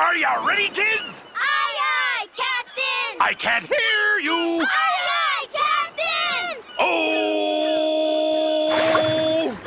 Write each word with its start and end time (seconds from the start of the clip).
Are 0.00 0.16
you 0.16 0.24
ready, 0.48 0.72
kids? 0.72 1.20
Aye, 1.36 1.76
aye, 1.76 2.24
Captain! 2.32 3.20
I 3.20 3.36
can't 3.36 3.68
hear 3.68 4.04
you. 4.24 4.64
Aye, 4.64 5.04
aye, 5.12 5.44
Captain! 5.52 6.56
Oh! 6.80 7.92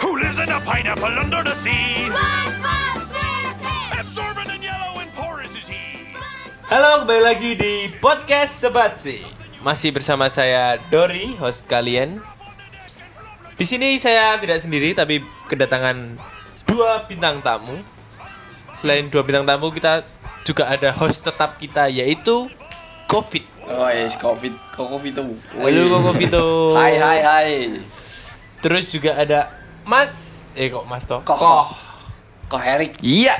Who 0.01 0.17
lives 0.17 0.41
in 0.41 0.49
a 0.49 0.57
pineapple 0.65 1.13
under 1.21 1.45
the 1.45 1.53
sea? 1.61 2.09
SpongeBob 2.09 3.13
SquarePants! 3.13 3.93
Absorbent 4.01 4.49
and 4.49 4.65
yellow 4.65 4.97
and 4.97 5.13
porous 5.13 5.53
is 5.53 5.69
he. 5.69 6.01
Halo, 6.65 7.05
kembali 7.05 7.21
lagi 7.21 7.53
di 7.53 7.93
podcast 8.01 8.57
Sebatsi. 8.57 9.21
Masih 9.61 9.93
bersama 9.93 10.33
saya 10.33 10.81
Dori, 10.89 11.37
host 11.37 11.69
kalian. 11.69 12.17
Di 13.53 13.69
sini 13.69 14.01
saya 14.01 14.41
tidak 14.41 14.57
sendiri, 14.65 14.97
tapi 14.97 15.21
kedatangan 15.45 16.17
dua 16.65 17.05
bintang 17.05 17.45
tamu. 17.45 17.77
Selain 18.73 19.05
dua 19.13 19.21
bintang 19.21 19.45
tamu, 19.45 19.69
kita 19.69 20.01
juga 20.43 20.67
ada 20.67 20.91
host 20.91 21.23
tetap 21.23 21.55
kita 21.57 21.87
yaitu 21.87 22.51
Covid. 23.07 23.43
Oh 23.63 23.87
yes, 23.87 24.19
covid, 24.19 24.51
kok 24.75 24.91
covid 24.91 25.13
tuh. 25.15 25.39
Halo 25.55 25.81
Koko 25.87 26.11
Vito. 26.19 26.45
Hai 26.77 26.99
hai 26.99 27.19
hai. 27.23 27.49
Terus 28.59 28.91
juga 28.91 29.15
ada 29.15 29.53
Mas, 29.87 30.43
eh 30.55 30.67
kok 30.67 30.83
Mas 30.83 31.07
toh? 31.07 31.23
Kok 31.23 31.39
kok 32.51 32.61
Erik. 32.63 32.99
Iya. 32.99 33.39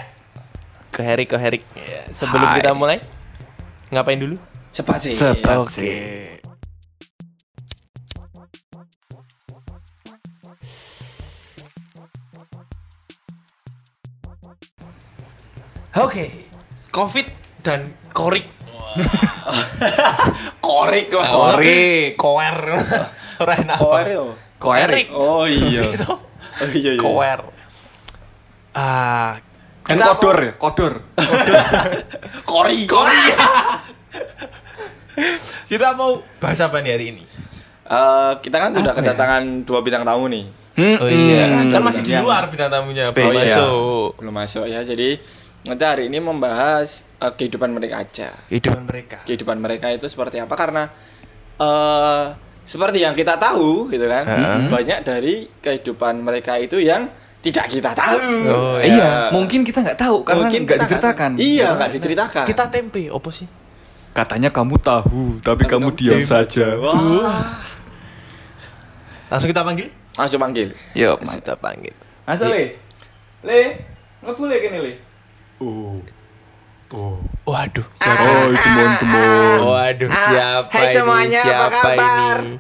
Ke 0.94 1.04
Herik, 1.04 1.34
ke 1.34 1.38
Herik. 1.42 1.64
Ya, 1.76 2.08
sebelum 2.14 2.46
Hai. 2.48 2.62
kita 2.62 2.72
mulai, 2.78 3.02
ngapain 3.92 4.20
dulu? 4.20 4.38
Cepat 4.72 5.04
sih. 5.04 5.18
Oke. 5.58 6.40
Oke, 15.94 16.53
Covid 16.94 17.28
dan 17.60 17.80
Korik. 18.12 18.46
Korek 20.62 21.10
lah. 21.10 21.28
Korek. 21.28 22.14
Koer. 22.16 22.58
Ora 23.42 23.54
enak. 23.58 23.78
Koer 23.78 24.08
yo. 24.08 24.26
Koerik. 24.56 25.08
Oh 25.12 25.44
iya. 25.44 25.82
Itu 25.90 26.14
Oh 26.54 26.70
iya 26.70 26.92
iya. 26.94 27.02
koer. 27.02 27.42
Ah, 28.72 29.34
Kan 29.84 29.98
Kita 29.98 30.16
kodor 30.16 30.38
ya, 30.40 30.52
kodor. 30.56 30.94
Kori. 32.46 32.86
Korea. 32.86 33.36
kita 35.68 35.94
mau 35.94 36.22
bahas 36.38 36.58
apa 36.58 36.80
nih 36.80 36.92
hari 36.92 37.06
ini? 37.12 37.24
Eh, 37.84 38.32
kita 38.40 38.58
kan 38.60 38.72
udah 38.72 38.86
Apa 38.88 38.96
ya? 38.96 39.04
kedatangan 39.04 39.44
dua 39.62 39.82
bintang 39.82 40.02
tamu 40.04 40.26
nih. 40.26 40.46
Oh 40.74 41.06
iya, 41.06 41.52
Hmm. 41.52 41.70
kan 41.70 41.82
masih 41.84 42.02
di 42.02 42.10
Yang- 42.12 42.24
luar 42.24 42.44
bintang 42.48 42.72
tamunya, 42.72 43.12
belum 43.12 43.30
Spesial. 43.30 43.46
masuk. 43.60 44.10
Belum 44.18 44.34
masuk 44.34 44.66
ya. 44.66 44.80
Jadi 44.82 45.10
kita 45.64 45.86
hari 45.88 46.12
ini 46.12 46.20
membahas 46.20 47.08
eh, 47.18 47.32
kehidupan 47.32 47.72
mereka 47.72 48.04
aja. 48.04 48.30
Kehidupan 48.48 48.84
mereka. 48.84 49.18
Kehidupan 49.24 49.58
mereka 49.58 49.88
itu 49.90 50.06
seperti 50.06 50.38
apa 50.38 50.54
karena 50.54 50.84
eh 51.58 52.26
seperti 52.64 53.00
yang 53.00 53.12
kita 53.12 53.36
tahu 53.36 53.88
gitu 53.88 54.08
kan. 54.08 54.24
Heeh. 54.24 54.68
Banyak 54.68 55.00
dari 55.04 55.48
kehidupan 55.60 56.20
mereka 56.20 56.56
itu 56.56 56.80
yang 56.80 57.08
tidak 57.44 57.68
kita 57.68 57.92
tahu. 57.92 58.24
Oh, 58.48 58.76
Eh, 58.80 58.88
Iya, 58.88 59.28
mungkin 59.36 59.68
kita 59.68 59.84
nggak 59.84 60.00
tahu 60.00 60.24
karena 60.24 60.48
Mungkin 60.48 60.60
nggak 60.64 60.80
diceritakan. 60.80 61.32
Iya, 61.36 61.68
nggak 61.76 61.92
diceritakan. 61.92 62.46
Kita 62.48 62.64
tempe, 62.72 63.12
apa 63.12 63.30
sih? 63.36 63.48
Katanya 64.16 64.48
kamu 64.48 64.80
tahu, 64.80 65.44
tapi 65.44 65.68
kamu 65.68 65.92
diam 65.92 66.24
saja. 66.24 66.80
Wah. 66.80 67.44
Langsung 69.28 69.52
kita 69.52 69.66
panggil? 69.66 69.92
Langsung 70.16 70.40
panggil. 70.40 70.70
Yuk, 70.96 71.20
Langsung 71.20 71.42
kita 71.44 71.56
panggil. 71.60 71.94
Masuk 72.24 72.48
le. 72.48 72.64
Le, 73.44 73.62
nggak 74.24 74.36
boleh 74.40 74.58
kene 74.64 74.80
le. 74.80 74.94
Oh, 75.64 75.96
oh, 76.92 77.16
Waduh, 77.48 77.88
hai 77.88 77.96
siapa? 77.96 78.28
teman-teman. 78.52 79.58
Waduh, 79.64 80.12
siapa 80.12 80.76
hai 80.76 80.84
ini? 80.84 80.92
semuanya, 80.92 81.40
apa 81.40 81.48
siapa 81.48 81.68
kabar? 81.80 82.38
ini? 82.44 82.56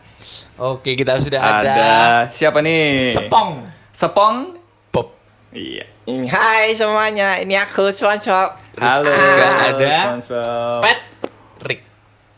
Oke, 0.55 0.95
kita 0.95 1.19
sudah 1.19 1.41
ada, 1.43 1.59
Ada 1.59 1.91
siapa 2.31 2.63
nih? 2.63 2.95
Sepong. 3.11 3.67
Sepong. 3.91 4.55
Bob. 4.95 5.19
Iya. 5.51 5.83
Hai 6.31 6.71
semuanya, 6.79 7.43
ini 7.43 7.59
aku 7.59 7.91
SpongeBob. 7.91 8.55
Terus 8.71 8.87
Halo. 8.87 9.11
juga 9.11 9.47
ada 9.51 9.95
SpongeBob. 9.99 10.79
Patrick. 10.87 11.81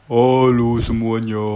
Halo 0.09 0.69
semuanya. 0.81 1.47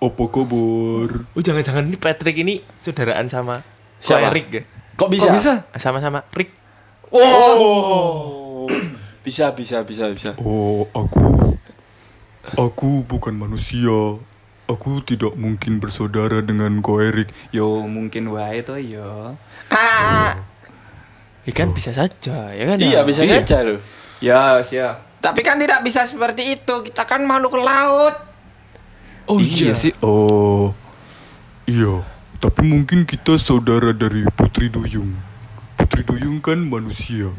Apa 0.00 0.24
kabar? 0.32 1.08
Oh, 1.36 1.42
jangan-jangan 1.44 1.84
ini 1.92 2.00
Patrick 2.00 2.40
ini 2.40 2.64
saudaraan 2.80 3.28
sama 3.28 3.60
Siapa? 4.00 4.32
Ya? 4.32 4.64
Kok 4.96 5.08
bisa? 5.12 5.28
Kok 5.28 5.36
bisa? 5.36 5.52
Sama-sama 5.76 6.24
Rick. 6.32 6.63
Oh. 7.14 8.66
bisa, 9.26 9.54
bisa, 9.54 9.86
bisa, 9.86 10.10
bisa. 10.10 10.30
Oh, 10.36 10.90
aku 10.90 11.54
aku 12.58 13.06
bukan 13.06 13.38
manusia. 13.38 14.18
Aku 14.64 15.04
tidak 15.04 15.36
mungkin 15.36 15.76
bersaudara 15.78 16.40
dengan 16.40 16.80
Ko 16.80 16.98
Erik. 16.98 17.28
Yo, 17.52 17.84
mungkin 17.84 18.32
wae 18.32 18.64
to 18.64 18.74
yo. 18.74 19.36
Ah, 19.68 20.40
Ya 21.44 21.52
kan 21.52 21.76
bisa 21.76 21.92
saja, 21.92 22.48
ya 22.50 22.64
kan? 22.64 22.80
iya 22.80 23.04
bisa 23.04 23.20
Iya. 23.20 23.44
saja 23.44 23.60
loh. 23.60 23.76
Ya, 24.24 24.64
siap. 24.64 25.20
Tapi 25.20 25.44
kan 25.44 25.60
tidak 25.60 25.84
bisa 25.84 26.08
seperti 26.08 26.56
itu. 26.56 26.74
Kita 26.80 27.04
kan 27.04 27.20
makhluk 27.20 27.60
laut. 27.60 28.16
Oh 29.28 29.36
iya, 29.36 29.76
sih. 29.76 29.92
Oh, 30.00 30.72
iya. 31.68 32.00
Tapi 32.40 32.64
mungkin 32.64 33.04
kita 33.04 33.36
saudara 33.36 33.92
dari 33.92 34.24
Putri 34.32 34.72
Duyung. 34.72 35.12
Putri 35.74 36.02
Duyung 36.02 36.38
kan 36.38 36.58
manusia. 36.58 37.30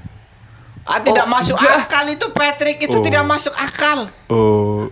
Ah, 0.86 1.02
tidak 1.02 1.26
Oh, 1.26 1.32
masuk 1.32 1.58
enggak. 1.58 1.82
akal 1.82 2.06
itu 2.08 2.26
Patrick 2.30 2.78
itu 2.80 2.94
Oh. 2.94 3.02
tidak 3.02 3.26
masuk 3.26 3.54
akal. 3.58 4.06
Eh, 4.30 4.84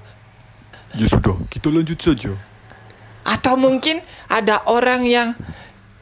ya 0.97 1.05
sudah, 1.05 1.37
kita 1.47 1.69
lanjut 1.69 1.99
saja. 2.01 2.33
Atau 3.23 3.55
mungkin 3.55 4.01
ada 4.25 4.65
orang 4.65 5.05
yang 5.05 5.37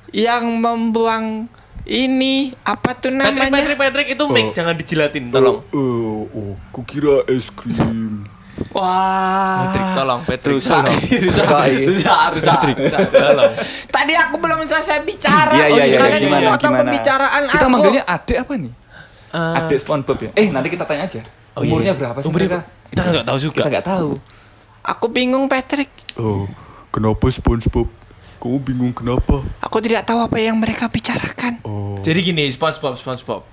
yang 0.10 0.44
membuang 0.58 1.48
ini 1.84 2.56
apa 2.64 2.94
tuh 2.94 3.12
Patrick, 3.12 3.36
namanya? 3.36 3.52
Patrick, 3.52 3.80
Patrick 3.80 4.08
itu 4.12 4.24
mic 4.28 4.46
Oh. 4.48 4.54
jangan 4.54 4.76
dijilatin, 4.76 5.24
tolong. 5.28 5.60
Eh, 5.70 6.20
oh, 6.30 6.54
kukira 6.72 7.28
es 7.28 7.52
krim. 7.52 8.24
Wah. 8.70 9.66
Patrick, 9.66 9.88
tolong, 9.94 10.22
Patrick, 10.24 10.56
Rusak, 10.56 10.78
tolong. 10.78 11.00
rusak, 11.26 11.48
rusak, 11.84 12.20
rusak, 12.32 12.60
rusak. 12.74 13.00
tolong. 13.10 13.52
Tadi 13.88 14.14
aku 14.14 14.36
belum 14.38 14.60
selesai 14.64 15.00
bicara. 15.02 15.54
Iya, 15.54 15.66
iya, 15.68 15.84
iya. 15.86 15.98
Kalian 15.98 16.22
Gimana, 16.22 16.42
memotong 16.46 16.62
gimana? 16.68 16.82
pembicaraan 16.84 17.42
Kita 17.46 17.58
aku. 17.60 17.72
manggilnya 17.72 18.04
adik 18.06 18.38
apa 18.38 18.54
nih? 18.56 18.74
Eh, 19.32 19.58
Adik 19.58 19.78
SpongeBob 19.80 20.18
ya? 20.20 20.30
Eh, 20.36 20.48
nanti 20.50 20.68
kita 20.68 20.84
tanya 20.84 21.04
aja. 21.06 21.22
oh 21.54 21.62
iya. 21.62 21.72
Umurnya 21.72 21.94
berapa 21.94 22.18
sih 22.18 22.28
Umurnya 22.28 22.50
mereka? 22.52 22.60
Kita 22.88 23.00
kan 23.00 23.10
nggak 23.12 23.28
tahu 23.28 23.38
juga. 23.40 23.56
Kita 23.58 23.70
nggak 23.72 23.88
tahu. 23.88 24.10
Aku 24.84 25.06
bingung 25.08 25.46
Patrick. 25.48 25.92
Oh, 26.16 26.46
kenapa 26.90 27.26
SpongeBob? 27.28 27.88
Kamu 28.38 28.58
bingung 28.60 28.92
kenapa? 28.92 29.46
Aku 29.62 29.78
tidak 29.80 30.04
tahu 30.04 30.20
apa 30.20 30.36
yang 30.36 30.58
mereka 30.58 30.90
bicarakan. 30.90 31.62
Oh, 31.62 31.96
Jadi 32.00 32.20
gini, 32.24 32.50
SpongeBob, 32.50 32.94
SpongeBob. 32.94 33.46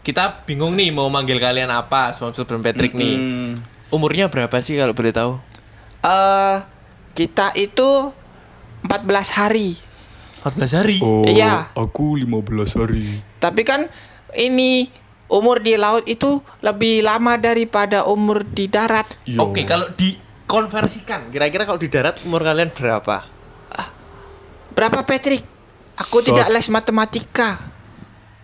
Kita 0.00 0.44
bingung 0.44 0.72
nih 0.72 0.92
mau 0.92 1.08
manggil 1.08 1.34
kalian 1.36 1.66
apa, 1.66 2.12
SpongeBob 2.12 2.46
dan 2.46 2.60
Patrick 2.62 2.92
nih. 2.92 3.14
Hmm. 3.16 3.52
Umurnya 3.88 4.26
berapa 4.26 4.54
sih 4.58 4.74
kalau 4.74 4.92
boleh 4.92 5.10
tahu? 5.10 5.32
Eh, 6.02 6.56
kita 7.14 7.54
itu 7.54 8.10
14 8.82 9.30
hari. 9.32 9.78
14 10.42 10.74
hari. 10.74 10.96
oh, 11.00 11.26
Iya. 11.26 11.70
aku 11.72 12.14
15 12.16 12.74
hari. 12.74 13.06
Tapi 13.36 13.62
kan 13.62 13.86
ini 14.32 14.86
umur 15.26 15.58
di 15.58 15.74
laut 15.74 16.06
itu 16.06 16.38
lebih 16.60 17.02
lama 17.02 17.34
daripada 17.34 18.06
umur 18.06 18.42
di 18.42 18.66
darat. 18.66 19.06
Yo. 19.24 19.42
Oke, 19.42 19.62
kalau 19.62 19.90
dikonversikan, 19.90 21.30
kira-kira 21.30 21.62
kalau 21.62 21.78
di 21.78 21.90
darat 21.90 22.22
umur 22.22 22.42
kalian 22.42 22.70
berapa? 22.70 23.26
Berapa 24.70 25.02
Patrick? 25.02 25.40
Aku 25.96 26.20
Sat- 26.20 26.28
tidak 26.28 26.46
les 26.50 26.68
matematika. 26.68 27.72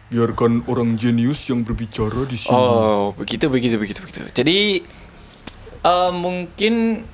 biarkan 0.08 0.60
orang 0.66 0.92
jenius 0.92 1.48
yang 1.48 1.64
berbicara 1.64 2.24
di 2.24 2.36
sini. 2.36 2.52
Oh, 2.52 3.16
begitu 3.16 3.48
begitu 3.48 3.80
begitu 3.80 4.00
begitu. 4.00 4.20
Jadi 4.28 4.84
eh, 5.82 6.10
mungkin 6.10 7.04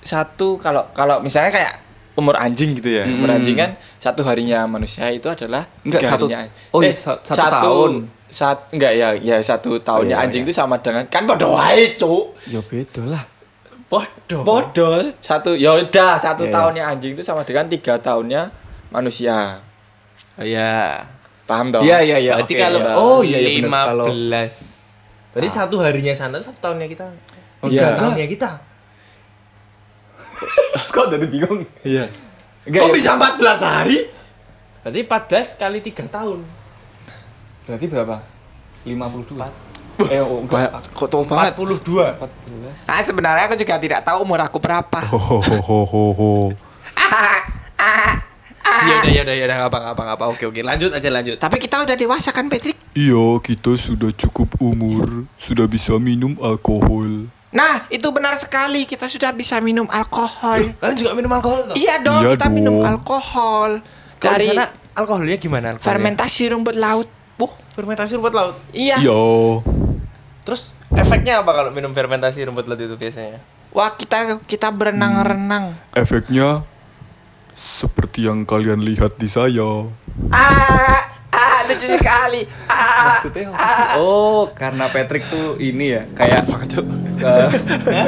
satu 0.00 0.56
kalau 0.56 0.86
kalau 0.92 1.18
misalnya 1.18 1.50
kayak 1.50 1.74
umur 2.14 2.32
anjing 2.34 2.72
gitu 2.72 2.88
ya. 2.90 3.04
Umur 3.04 3.28
Hmm. 3.28 3.36
anjing 3.36 3.54
kan 3.54 3.70
satu 3.98 4.22
harinya 4.22 4.64
manusia 4.64 5.04
itu 5.08 5.26
adalah 5.26 5.66
Enggak, 5.82 6.00
tiga 6.00 6.10
satu- 6.10 6.26
harinya. 6.26 6.40
oh 6.70 6.80
iya, 6.80 6.92
sa- 6.92 7.20
satu 7.20 7.42
tahun. 7.60 7.92
Sat, 8.26 8.58
enggak 8.70 8.92
ya, 8.92 9.08
ya 9.14 9.36
satu 9.38 9.78
tahunnya 9.78 10.18
iya, 10.18 10.24
anjing 10.24 10.42
iya. 10.42 10.48
itu 10.48 10.54
sama 10.54 10.76
dengan 10.78 11.06
kan 11.06 11.22
bodoh 11.24 11.54
wae, 11.54 11.94
Cuk. 11.94 12.34
Ya 12.48 12.58
beda 12.60 13.02
lah. 13.06 13.22
Bodoh. 13.86 14.42
Bodoh. 14.42 14.98
Satu 15.20 15.54
ya 15.54 15.70
udah 15.72 16.18
satu 16.18 16.42
Iya, 16.42 16.50
iya. 16.50 16.54
tahunnya 16.54 16.82
anjing 16.84 17.12
itu 17.14 17.22
sama 17.22 17.42
dengan 17.42 17.66
tiga 17.66 17.94
tahunnya 17.96 18.50
manusia. 18.90 19.62
Ya. 20.36 21.06
Paham 21.46 21.70
dong? 21.70 21.86
Iya, 21.86 22.02
iya, 22.02 22.16
iya. 22.18 22.32
Berarti 22.34 22.54
oke, 22.54 22.60
kalau 22.60 22.80
iya. 22.82 22.92
oh 22.96 23.20
iya 23.22 23.38
iya 23.38 23.62
kalau 23.62 24.06
15. 24.10 25.30
Berarti 25.30 25.48
satu 25.48 25.76
harinya 25.78 26.10
sana 26.12 26.36
satu 26.42 26.58
tahunnya 26.58 26.90
kita. 26.90 27.06
Oh, 27.64 27.68
Iya. 27.68 27.92
Satu 27.92 27.98
tahunnya 28.04 28.26
kita. 28.28 28.50
kok 30.94 31.06
jadi 31.08 31.26
bingung. 31.28 31.60
Iya. 31.80 32.04
Enggak, 32.66 32.80
Kok 32.82 32.90
ya. 32.90 32.96
bisa 32.98 33.10
14 33.16 33.62
hari? 33.62 33.98
Berarti 34.82 35.00
14 35.02 35.60
kali 35.60 35.78
3 35.80 36.06
tahun. 36.10 36.40
Berarti 37.66 37.86
berapa? 37.86 38.16
52. 38.86 39.48
Eh, 40.12 40.20
oh, 40.20 40.44
enggak. 40.44 40.70
Kok 40.92 41.08
tua 41.08 41.22
banget? 41.24 41.56
42. 41.56 42.20
Ah, 42.84 43.00
sebenarnya 43.00 43.48
aku 43.48 43.56
juga 43.56 43.80
tidak 43.80 44.00
tahu 44.04 44.22
umur 44.22 44.44
aku 44.44 44.60
berapa. 44.60 45.00
Ho 45.10 45.18
ho 45.18 45.38
ho 45.40 45.78
ho 45.88 46.04
ho. 46.12 46.32
Iya 48.76 48.94
udah 49.00 49.10
ya 49.10 49.22
udah 49.24 49.34
ya 49.34 49.44
udah 49.48 49.58
apa 49.70 49.78
apa 49.94 50.02
apa. 50.14 50.24
Oke 50.28 50.44
oke. 50.46 50.60
Lanjut 50.60 50.92
aja 50.92 51.08
lanjut. 51.08 51.36
Tapi 51.40 51.56
kita 51.58 51.82
udah 51.82 51.96
dewasa 51.96 52.30
kan, 52.30 52.46
Patrick? 52.46 52.76
Iya, 52.92 53.40
kita 53.40 53.72
sudah 53.74 54.10
cukup 54.12 54.56
umur, 54.60 55.26
sudah 55.40 55.64
bisa 55.64 55.96
minum 55.96 56.36
alkohol. 56.38 57.28
Nah, 57.56 57.88
itu 57.88 58.04
benar 58.12 58.36
sekali. 58.36 58.84
Kita 58.84 59.08
sudah 59.08 59.32
bisa 59.32 59.56
minum 59.58 59.88
alkohol. 59.88 60.76
Kalian 60.76 60.92
juga 60.94 61.16
minum 61.16 61.32
alkohol 61.32 61.64
toh? 61.66 61.74
Iya 61.74 62.04
dong, 62.04 62.22
Iya 62.22 62.30
kita 62.36 62.46
minum 62.46 62.76
dong. 62.78 62.86
alkohol. 62.86 63.80
Kalau 64.16 64.36
di 64.36 64.44
Dari 64.44 64.46
sana 64.52 64.64
alkoholnya 64.92 65.36
gimana? 65.36 65.66
Alkoholnya? 65.72 65.88
fermentasi 65.88 66.42
rumput 66.46 66.76
laut. 66.76 67.08
Puh, 67.34 67.48
fermentasi 67.72 68.16
rumput 68.16 68.32
laut. 68.32 68.56
Iya. 68.70 69.00
Iya. 69.00 69.20
Terus 70.44 70.70
efeknya 70.92 71.40
apa 71.40 71.50
kalau 71.50 71.70
minum 71.72 71.90
fermentasi 71.90 72.44
rumput 72.44 72.64
laut 72.64 72.78
itu 72.78 72.92
biasanya? 72.92 73.40
Wah, 73.72 73.92
kita 73.92 74.40
kita 74.44 74.68
berenang-renang. 74.68 75.72
Efeknya 75.92 76.64
seperti 77.52 78.24
yang 78.24 78.44
kalian 78.44 78.80
lihat 78.80 79.16
di 79.16 79.28
saya. 79.28 79.88
Ah, 80.28 81.00
ah, 81.28 81.58
lucu 81.64 81.84
sekali. 81.84 82.44
Ah, 82.68 83.16
Maksudnya 83.16 83.48
apa 83.48 83.56
sih? 83.56 83.88
Oh, 83.96 84.48
karena 84.52 84.88
Patrick 84.88 85.28
tuh 85.28 85.56
ini 85.56 85.92
ya, 85.92 86.02
kayak 86.12 86.44
eh, 87.18 87.48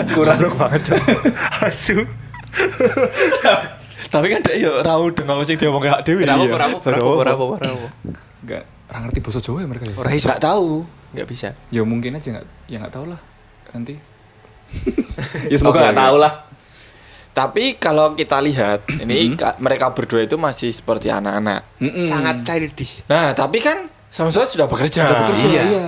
kurang 0.14 0.38
banget 0.52 0.94
Asu. 1.64 1.98
Tapi 4.08 4.26
kan 4.26 4.40
dia 4.40 4.56
ya 4.56 4.72
rawu 4.80 5.12
dengan 5.12 5.36
sing 5.44 5.54
dia 5.54 5.68
ngomong 5.68 5.84
kayak 5.84 6.00
dewi. 6.02 6.24
Rapo, 6.24 6.48
rapo, 6.48 6.78
rapo, 6.82 7.10
rapo, 7.20 7.44
rapo. 7.54 7.86
Enggak, 8.40 8.64
orang 8.88 9.02
ngerti 9.04 9.18
bahasa 9.20 9.38
Jawa 9.38 9.58
ya 9.58 9.66
mereka 9.68 9.84
ya? 9.84 9.94
Ora 9.94 10.08
iso. 10.10 10.26
Enggak 10.26 10.42
tahu. 10.42 10.70
Enggak 11.12 11.26
bisa. 11.28 11.48
Ya 11.68 11.82
mungkin 11.82 12.10
aja 12.14 12.28
enggak 12.30 12.46
ya 12.66 12.76
enggak 12.78 12.94
tahu 12.94 13.04
lah 13.06 13.20
nanti. 13.68 13.94
ya 15.46 15.56
semoga 15.56 15.78
enggak 15.82 15.92
oke. 15.92 16.02
tahu 16.02 16.16
lah. 16.18 16.32
Tapi 17.30 17.64
kalau 17.76 18.06
kita 18.12 18.40
lihat, 18.40 18.82
ini 18.98 19.30
ka- 19.32 19.54
mereka 19.58 19.94
berdua 19.94 20.20
itu 20.20 20.34
masih 20.34 20.68
seperti 20.68 21.06
anak-anak. 21.06 21.62
Sangat 22.08 22.42
childish. 22.42 23.06
Nah, 23.06 23.30
tapi 23.30 23.62
kan 23.62 23.86
sama-sama 24.08 24.42
sudah 24.42 24.66
bekerja. 24.66 25.06
Udah 25.06 25.18
bekerja, 25.22 25.46
Iya. 25.46 25.62
iya. 25.62 25.86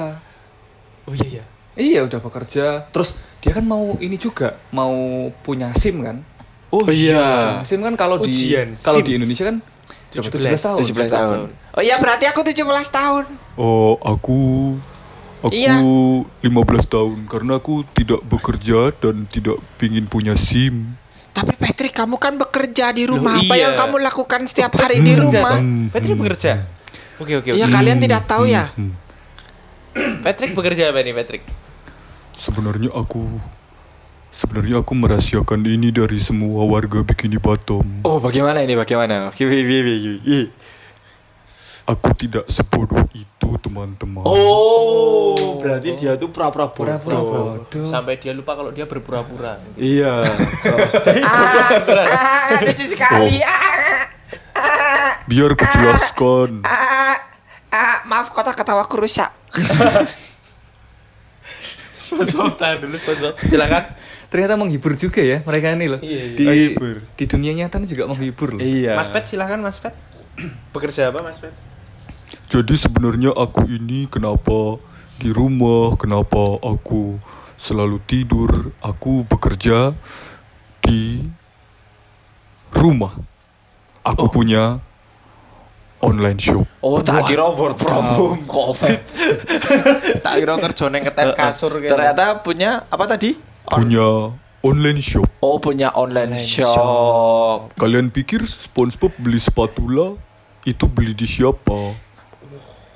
Oh 1.03 1.15
iya 1.17 1.27
iya. 1.27 1.45
Iya 1.81 2.05
udah 2.05 2.21
bekerja. 2.21 2.93
Terus 2.93 3.17
dia 3.41 3.57
kan 3.57 3.65
mau 3.65 3.97
ini 3.97 4.15
juga, 4.15 4.53
mau 4.69 4.93
punya 5.41 5.73
SIM 5.73 6.05
kan? 6.05 6.21
Oh 6.69 6.85
iya. 6.87 7.65
SIM 7.65 7.81
kan 7.81 7.97
kalau 7.97 8.21
di 8.21 8.29
Ujian 8.29 8.77
kalau 8.77 9.01
SIM. 9.01 9.07
di 9.09 9.13
Indonesia 9.17 9.45
kan 9.49 9.57
17 10.13 10.29
17 10.45 10.61
tahun. 10.61 10.79
17 10.85 11.09
tahun. 11.09 11.39
Oh 11.73 11.83
iya, 11.83 11.97
berarti 11.97 12.29
aku 12.29 12.45
17 12.45 12.63
tahun. 12.91 13.25
Oh, 13.57 13.97
aku 13.99 14.77
aku 15.41 15.57
Iya. 15.57 15.81
15 16.45 16.53
tahun 16.85 17.25
karena 17.25 17.57
aku 17.57 17.89
tidak 17.91 18.21
bekerja 18.23 18.93
dan 18.93 19.25
tidak 19.27 19.57
pingin 19.81 20.05
punya 20.05 20.37
SIM. 20.37 20.95
Tapi 21.31 21.57
Patrick, 21.57 21.95
kamu 21.95 22.19
kan 22.19 22.37
bekerja 22.37 22.91
di 22.91 23.07
rumah. 23.07 23.39
Loh, 23.39 23.47
Apa 23.47 23.55
iya. 23.55 23.71
yang 23.71 23.75
kamu 23.79 23.97
lakukan 24.03 24.41
setiap 24.45 24.75
hari 24.77 24.99
di 24.99 25.15
Bekerja, 25.15 25.41
rumah? 25.41 25.57
toh? 25.57 25.95
Patrick 25.95 26.17
bekerja. 26.19 26.53
Oke 27.17 27.33
oke 27.35 27.49
oke. 27.55 27.57
Iya, 27.57 27.67
kalian 27.71 27.99
tidak 27.99 28.23
tahu 28.27 28.45
ya? 28.45 28.69
Hmm. 28.75 28.93
Patrick 30.21 30.53
bekerja 30.53 30.91
apa 30.91 31.01
nih 31.01 31.15
Patrick? 31.15 31.43
Sebenarnya 32.41 32.89
aku 32.97 33.29
sebenarnya 34.33 34.81
aku 34.81 34.97
merahasiakan 34.97 35.61
ini 35.69 35.93
dari 35.93 36.17
semua 36.17 36.65
warga 36.65 37.05
Bikini 37.05 37.37
Bottom. 37.37 38.01
Oh, 38.01 38.17
bagaimana 38.17 38.65
ini? 38.65 38.73
Bagaimana? 38.73 39.29
Aku 41.85 42.09
tidak 42.17 42.49
sebodoh 42.49 43.05
itu, 43.13 43.49
teman-teman. 43.61 44.25
Oh, 44.25 45.61
berarti 45.61 46.01
dia 46.01 46.17
tuh 46.17 46.33
pura-pura 46.33 46.73
Pura-pura 46.73 47.19
bodoh. 47.21 47.85
Sampai 47.85 48.17
dia 48.17 48.33
lupa 48.33 48.57
kalau 48.57 48.73
dia 48.73 48.89
berpura-pura. 48.89 49.61
Iya. 49.77 50.25
ah, 51.21 52.57
lucu 52.57 52.89
sekali. 52.89 53.37
Ah, 53.45 53.61
ah, 54.57 55.11
Biar 55.29 55.53
kujelaskan. 55.53 56.65
ah, 56.65 57.21
ah, 57.69 57.97
maaf 58.09 58.33
kotak 58.33 58.57
ketawaku 58.57 59.05
rusak. 59.05 59.29
SpongeBob 62.01 62.57
tahan 62.57 62.81
dulu 62.81 62.97
SpongeBob. 62.97 63.35
Silakan. 63.45 63.85
Ternyata 64.33 64.55
menghibur 64.57 64.97
juga 64.97 65.21
ya 65.21 65.45
mereka 65.45 65.77
ini 65.77 65.87
loh. 65.91 66.01
Iya, 66.01 66.21
iya. 66.33 66.37
Di, 66.39 66.45
Menghibur. 66.49 66.97
di 67.19 67.25
dunia 67.29 67.53
nyata 67.53 67.77
juga 67.85 68.09
menghibur 68.09 68.57
loh. 68.57 68.63
Iya. 68.65 68.97
Mas 68.97 69.13
Pet 69.13 69.29
silakan 69.29 69.61
Mas 69.61 69.77
Pet. 69.77 69.93
Bekerja 70.73 71.13
apa 71.13 71.21
Mas 71.21 71.37
Pet? 71.37 71.53
Jadi 72.51 72.75
sebenarnya 72.75 73.31
aku 73.37 73.69
ini 73.69 74.11
kenapa 74.11 74.81
di 75.21 75.31
rumah, 75.31 75.95
kenapa 76.01 76.59
aku 76.65 77.21
selalu 77.61 78.01
tidur, 78.09 78.73
aku 78.81 79.23
bekerja 79.29 79.93
di 80.81 81.21
rumah. 82.73 83.13
Aku 84.01 84.33
punya 84.33 84.81
online 86.01 86.41
shop. 86.41 86.65
Oh, 86.81 87.05
tak 87.05 87.29
kira 87.29 87.47
work 87.53 87.77
from 87.77 88.05
home 88.17 88.43
COVID. 88.49 89.01
Tak 90.25 90.35
kira 90.41 90.55
kerja 90.61 90.85
neng 90.89 91.05
ngetes 91.05 91.33
kasur 91.37 91.77
gitu. 91.81 91.93
Ternyata 91.93 92.41
punya 92.41 92.85
apa 92.89 93.05
tadi? 93.09 93.37
Punya 93.69 94.35
online 94.61 95.01
shop. 95.01 95.29
Oh, 95.41 95.57
punya 95.61 95.93
online, 95.93 96.37
Online 96.37 96.45
shop. 96.45 97.73
Kalian 97.77 98.13
pikir 98.13 98.45
SpongeBob 98.45 99.13
beli 99.21 99.41
spatula 99.41 100.17
itu 100.65 100.85
beli 100.89 101.17
di 101.17 101.25
siapa? 101.29 101.97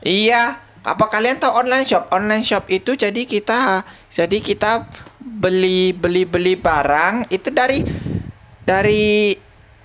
Iya. 0.05 0.61
Apa 0.85 1.09
kalian 1.09 1.41
tahu 1.41 1.65
online 1.65 1.89
shop? 1.89 2.13
Online 2.13 2.45
shop 2.45 2.69
itu 2.69 2.93
jadi 2.93 3.25
kita 3.25 3.85
jadi 4.13 4.39
kita 4.45 4.85
beli 5.25 5.97
beli 5.97 6.29
beli 6.29 6.61
barang 6.61 7.33
itu 7.33 7.49
dari 7.49 7.81
dari 8.69 9.33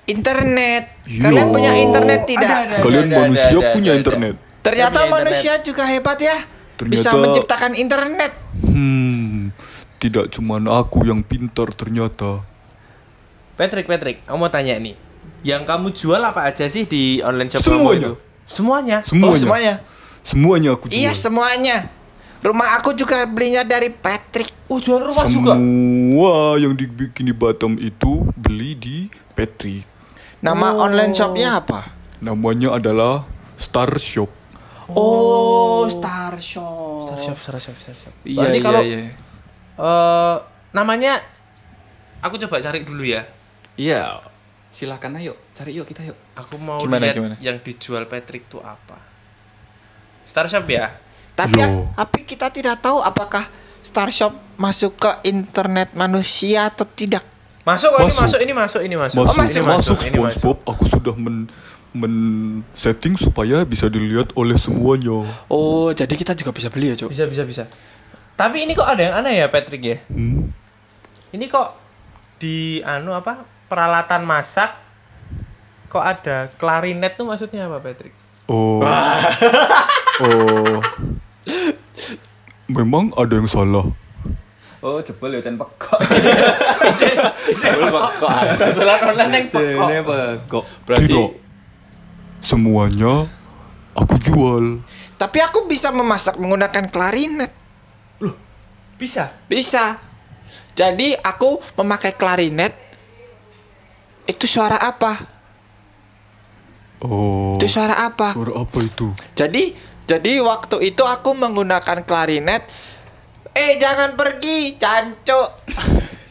internet. 0.09 0.83
Iya. 1.05 1.21
Kalian 1.23 1.47
punya 1.49 1.71
internet 1.73 2.21
tidak? 2.25 2.49
Ada, 2.49 2.57
ada. 2.59 2.77
Kalian 2.81 3.05
manusia 3.07 3.47
ada, 3.47 3.59
ada, 3.61 3.73
punya 3.73 3.91
ada. 3.91 3.99
internet. 3.99 4.35
Ternyata 4.59 4.65
Punya 4.89 4.99
internet. 4.99 5.15
manusia 5.15 5.53
juga 5.61 5.83
hebat 5.85 6.19
ya. 6.19 6.37
Bisa 6.79 7.09
Ternyata- 7.09 7.19
menciptakan 7.21 7.71
internet. 7.75 8.31
Hmm, 8.61 9.51
tidak 9.97 10.25
cuman 10.29 10.63
aku 10.67 11.03
yang 11.03 11.21
pintar 11.21 11.69
ternyata. 11.71 12.41
Patrick 13.55 13.85
Patrick, 13.85 14.23
aku 14.23 14.35
mau 14.35 14.47
tanya 14.47 14.75
nih. 14.75 14.95
Yang 15.39 15.61
kamu 15.63 15.87
jual 15.93 16.19
apa 16.19 16.43
aja 16.45 16.65
sih 16.65 16.83
di 16.83 17.19
online 17.19 17.47
shop 17.47 17.59
kamu 17.61 17.67
Semuanya. 17.69 17.99
itu? 18.01 18.13
Semuanya. 18.43 18.97
Semuanya. 19.03 19.27
Oh, 19.27 19.35
semuanya. 19.37 19.73
Semuanya 20.19 20.69
aku 20.73 20.85
jual. 20.87 20.95
Iya, 20.97 21.11
semuanya. 21.13 21.77
Rumah 22.39 22.79
aku 22.79 22.95
juga 22.95 23.27
belinya 23.27 23.63
dari 23.63 23.91
Patrick. 23.91 24.47
Oh, 24.67 24.79
jual 24.79 24.99
rumah 25.01 25.27
Semua 25.27 25.35
juga. 25.35 25.53
yang 26.55 26.71
dibikin 26.71 27.27
di 27.27 27.35
Batam 27.35 27.75
itu 27.75 28.23
beli 28.33 28.75
di 28.75 28.97
Patrick. 29.35 29.83
Nama 30.39 30.67
online 30.79 31.11
shopnya 31.11 31.59
apa? 31.59 31.91
Namanya 32.23 32.79
adalah 32.79 33.27
Star 33.59 33.91
Shop. 33.99 34.31
Oh, 34.89 35.85
Star 35.91 36.39
Shop. 36.39 37.05
Star 37.05 37.19
shop, 37.19 37.37
star 37.37 37.59
shop, 37.59 37.77
star 37.77 37.95
shop. 37.95 38.13
Iya, 38.23 38.37
Berarti 38.39 38.57
iya, 38.57 38.65
kalau 38.65 38.81
iya. 38.81 38.97
eh, 39.77 40.35
namanya 40.71 41.13
aku 42.23 42.39
coba 42.47 42.63
cari 42.63 42.81
dulu 42.87 43.03
ya. 43.03 43.21
Iya. 43.75 44.23
Silakan 44.69 45.17
ayo, 45.19 45.33
cari 45.51 45.73
yuk 45.75 45.89
kita 45.89 46.05
yuk. 46.05 46.17
Aku 46.37 46.55
mau 46.61 46.77
Gimana, 46.79 47.09
lihat 47.09 47.15
gimana? 47.17 47.35
yang 47.41 47.57
dijual 47.59 48.05
Patrick 48.05 48.47
itu 48.47 48.61
apa. 48.61 48.97
Star 50.23 50.45
shop 50.45 50.69
ya? 50.69 50.93
Tapi 51.33 51.55
Yo. 51.57 51.89
tapi 51.95 52.27
kita 52.27 52.51
tidak 52.51 52.83
tahu 52.83 52.99
apakah 52.99 53.47
Star 53.79 54.11
Shop 54.11 54.35
masuk 54.59 54.99
ke 54.99 55.11
internet 55.31 55.95
manusia 55.95 56.67
atau 56.67 56.83
tidak. 56.83 57.23
Masuk, 57.69 57.91
oh, 57.93 58.09
Masuk. 58.09 58.17
ini 58.17 58.17
masuk, 58.17 58.39
ini 58.41 58.53
masuk, 58.57 58.81
ini 58.81 58.95
masuk. 58.97 59.17
Masuk, 59.21 59.29
Oh, 59.29 59.45
ini 59.45 59.61
masuk, 59.61 59.97
ini 60.09 60.17
masuk. 60.17 60.41
SpongeBob. 60.41 60.57
Aku 60.65 60.83
sudah 60.89 61.13
men 61.13 61.45
men 61.93 62.15
setting 62.73 63.13
supaya 63.13 63.61
bisa 63.61 63.85
dilihat 63.89 64.33
oleh 64.33 64.57
semuanya. 64.57 65.29
Oh, 65.49 65.93
jadi 65.93 66.09
kita 66.09 66.33
juga 66.33 66.49
bisa 66.49 66.73
beli 66.73 66.93
ya, 66.93 67.05
Cok. 67.05 67.09
Bisa, 67.13 67.29
bisa, 67.29 67.43
bisa. 67.45 67.63
Tapi 68.33 68.65
ini 68.65 68.73
kok 68.73 68.87
ada 68.89 69.01
yang 69.05 69.15
aneh 69.21 69.45
ya 69.45 69.51
Patrick 69.53 69.83
ya? 69.85 69.97
Hmm. 70.09 70.49
Ini 71.29 71.45
kok 71.45 71.77
di 72.41 72.79
anu 72.81 73.13
apa 73.13 73.45
peralatan 73.69 74.25
masak 74.25 74.73
kok 75.91 76.01
ada 76.01 76.49
klarinet 76.57 77.19
tuh 77.19 77.29
maksudnya 77.29 77.69
apa 77.69 77.83
Patrick? 77.83 78.15
Oh. 78.49 78.81
oh. 80.25 80.77
Memang 82.69 83.13
ada 83.13 83.33
yang 83.37 83.49
salah. 83.49 83.85
Oh, 84.79 85.03
jebol 85.03 85.35
ya 85.35 85.43
Chan 85.43 85.59
pekok. 85.59 85.99
Setelah 88.55 89.11
online 89.11 89.43
yang 89.43 89.45
Jene 89.51 89.97
pekok. 90.07 90.63
Tidak. 90.87 91.29
Semuanya 92.39 93.27
aku 93.91 94.15
jual. 94.23 94.79
Tapi 95.19 95.37
aku 95.43 95.67
bisa 95.67 95.91
memasak 95.91 96.39
menggunakan 96.39 96.87
klarinet. 96.87 97.51
bisa. 98.95 99.35
Bisa. 99.51 99.99
Jadi 100.79 101.11
aku 101.11 101.59
memakai 101.75 102.15
klarinet. 102.15 102.71
Itu 104.23 104.47
suara 104.47 104.79
apa? 104.79 105.27
Oh. 107.03 107.59
Itu 107.59 107.67
suara 107.67 108.07
apa? 108.07 108.31
Suara 108.31 108.63
apa 108.63 108.77
itu? 108.79 109.11
Jadi 109.35 109.75
jadi 110.07 110.39
waktu 110.39 110.89
itu 110.89 111.03
aku 111.03 111.35
menggunakan 111.35 112.01
klarinet 112.07 112.63
Eh 113.51 113.77
jangan 113.77 114.13
pergi, 114.13 114.75
cancuk. 114.75 115.49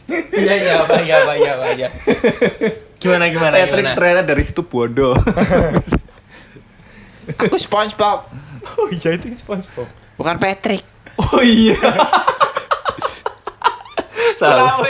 Iya 0.09 0.53
iya 0.57 0.73
apa 0.81 0.97
iya 1.05 1.15
apa 1.21 1.33
iya 1.37 1.51
apa 1.53 1.65
iya. 1.77 1.89
Gimana 2.97 3.29
gimana 3.29 3.53
Patrick 3.53 3.85
gimana? 3.85 3.93
ternyata 3.93 4.21
dari 4.25 4.41
situ 4.41 4.65
bodoh. 4.65 5.13
Aku 7.37 7.57
SpongeBob, 7.61 8.25
Oh 8.73 8.89
iya 8.89 9.13
itu 9.13 9.29
SpongeBob. 9.37 9.85
bukan 10.17 10.41
Patrick. 10.41 10.81
oh 11.13 11.45
iya. 11.45 11.77
Salah. 14.33 14.81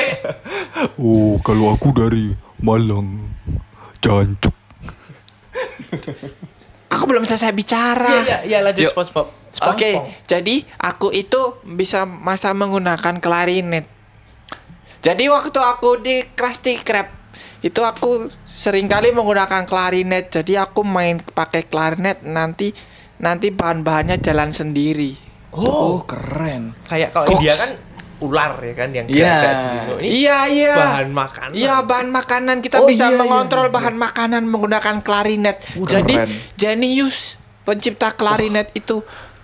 Oh, 0.95 1.36
kalau 1.43 1.67
aku 1.67 1.91
dari 1.91 2.31
Malang. 2.63 3.27
Jancuk. 4.00 4.55
Aku 6.89 7.03
belum 7.05 7.27
selesai 7.27 7.51
bicara. 7.51 8.07
Iya 8.07 8.24
iya 8.24 8.38
iya 8.48 8.57
lanjut 8.63 8.88
Yuk. 8.88 8.91
SpongeBob. 8.95 9.27
Oke, 9.65 9.97
SpongeBob. 9.97 10.05
jadi 10.25 10.55
aku 10.77 11.07
itu 11.09 11.41
bisa 11.65 12.05
masa 12.05 12.53
menggunakan 12.53 13.17
klarinet. 13.17 13.85
Jadi 14.99 15.25
waktu 15.25 15.57
aku 15.57 15.99
di 15.99 16.21
Krusty 16.35 16.75
Krab 16.77 17.07
itu 17.59 17.81
aku 17.81 18.27
sering 18.45 18.85
kali 18.85 19.09
menggunakan 19.09 19.63
klarinet. 19.63 20.29
Jadi 20.29 20.53
aku 20.55 20.83
main 20.83 21.19
pakai 21.19 21.65
klarinet 21.65 22.21
nanti 22.21 22.75
nanti 23.17 23.49
bahan-bahannya 23.49 24.19
jalan 24.19 24.51
sendiri. 24.51 25.15
Oh, 25.49 26.03
keren. 26.03 26.77
Kayak 26.85 27.09
kalau 27.11 27.27
India 27.33 27.55
kan 27.55 27.71
ular 28.19 28.59
ya 28.59 28.73
kan 28.75 28.89
yang 28.91 29.07
Iya. 29.07 29.33
gerak 29.33 29.55
sendiri. 29.55 29.91
Ini 29.97 30.07
Iya 30.13 30.39
iya. 30.45 30.75
bahan 30.75 31.09
makanan. 31.09 31.53
Iya 31.55 31.75
bahan 31.81 32.09
makanan 32.11 32.57
kita 32.59 32.77
Oh, 32.79 32.87
bisa 32.87 33.07
iya, 33.07 33.15
iya, 33.15 33.19
mengontrol 33.19 33.65
iya. 33.65 33.73
bahan 33.73 33.95
makanan 33.95 34.43
menggunakan 34.45 34.95
klarinet. 34.99 35.57
Wah, 35.73 35.87
Jadi 35.87 36.15
keren. 36.15 36.29
jenius 36.53 37.39
pencipta 37.63 38.11
klarinet 38.11 38.71
itu 38.73 38.99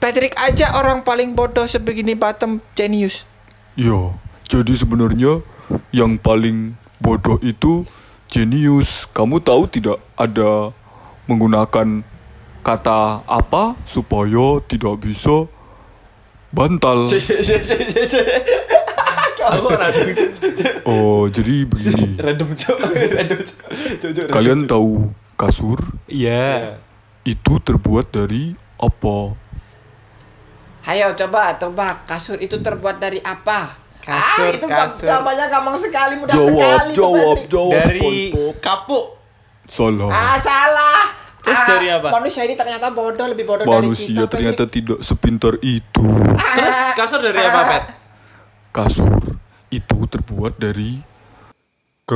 Patrick 0.06 0.38
aja 0.38 0.70
orang 0.78 1.02
paling 1.02 1.34
bodoh 1.34 1.66
sebegini 1.66 2.14
bottom 2.14 2.62
jenius. 2.78 3.26
Ya, 3.74 4.14
jadi 4.46 4.78
sebenarnya 4.78 5.42
yang 5.90 6.22
paling 6.22 6.78
bodoh 7.02 7.42
itu 7.42 7.90
jenius. 8.30 9.10
Kamu 9.10 9.42
tahu 9.42 9.66
tidak 9.66 9.98
ada 10.14 10.70
menggunakan 11.26 12.06
kata 12.62 13.26
apa 13.26 13.74
supaya 13.90 14.62
tidak 14.70 15.02
bisa 15.02 15.50
bantal. 16.54 17.10
Oh, 20.86 21.26
jadi 21.34 21.66
begini. 21.66 22.22
Random 22.22 22.54
cok. 22.54 22.78
Random 23.10 23.42
cok. 23.42 24.30
Kalian 24.30 24.70
tahu 24.70 25.10
kasur 25.34 25.82
Iya. 26.06 26.78
itu 27.26 27.58
terbuat 27.58 28.14
dari 28.14 28.54
apa? 28.78 29.45
Ayo 30.86 31.10
coba 31.16 31.56
tebak 31.56 32.06
kasur 32.06 32.38
itu 32.38 32.58
terbuat 32.58 32.98
dari 32.98 33.18
apa? 33.20 33.74
Kasur, 34.00 34.46
ah, 34.46 34.54
itu 34.54 34.68
kasur. 34.70 35.10
jawabannya 35.10 35.46
gampang 35.50 35.74
sekali, 35.76 36.14
mudah 36.16 36.30
Jawab, 36.32 36.50
sekali 36.52 36.92
jawab, 36.94 37.18
Patrick. 37.18 37.48
jawab. 37.50 37.74
Dari 37.74 38.10
kapuk. 38.60 39.06
Salah. 39.66 40.10
Ah 40.10 40.38
salah. 40.38 41.02
Terus 41.42 41.58
Ah, 41.58 41.66
dari 41.68 41.88
apa? 41.90 42.10
Manusia 42.12 42.42
ini 42.42 42.54
ternyata 42.54 42.90
bodoh 42.90 43.26
lebih 43.26 43.44
bodoh 43.44 43.66
dari 43.66 43.82
Manusia 43.84 44.14
kita. 44.20 44.30
ternyata 44.30 44.64
tidak 44.68 45.00
sepintar 45.02 45.58
itu. 45.60 46.06
Patrick. 46.06 46.54
Terus 46.56 46.78
Ah, 46.80 46.94
kasur 46.94 47.20
dari 47.20 47.38
apa, 47.40 47.50
ah, 47.56 47.66
Pet? 47.68 47.84
Kasur 48.72 49.10
itu 49.68 49.98
terbuat 50.06 50.54
dari 50.56 51.02
K 52.04 52.14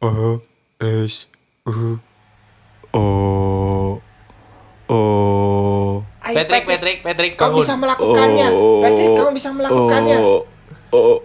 A 0.00 0.12
S 0.80 1.28
U 1.62 2.00
O 2.90 3.06
O 4.88 5.00
Ayo, 6.30 6.36
Patrick, 6.46 6.64
Patrick, 6.70 6.98
Patrick, 7.02 7.32
Kau 7.34 7.50
bangun. 7.50 7.58
bisa 7.58 7.74
melakukannya. 7.74 8.48
Patrick, 8.86 9.10
kamu 9.18 9.30
bisa 9.34 9.50
melakukannya. 9.50 10.18
Oh, 10.22 10.46
oh, 10.94 11.18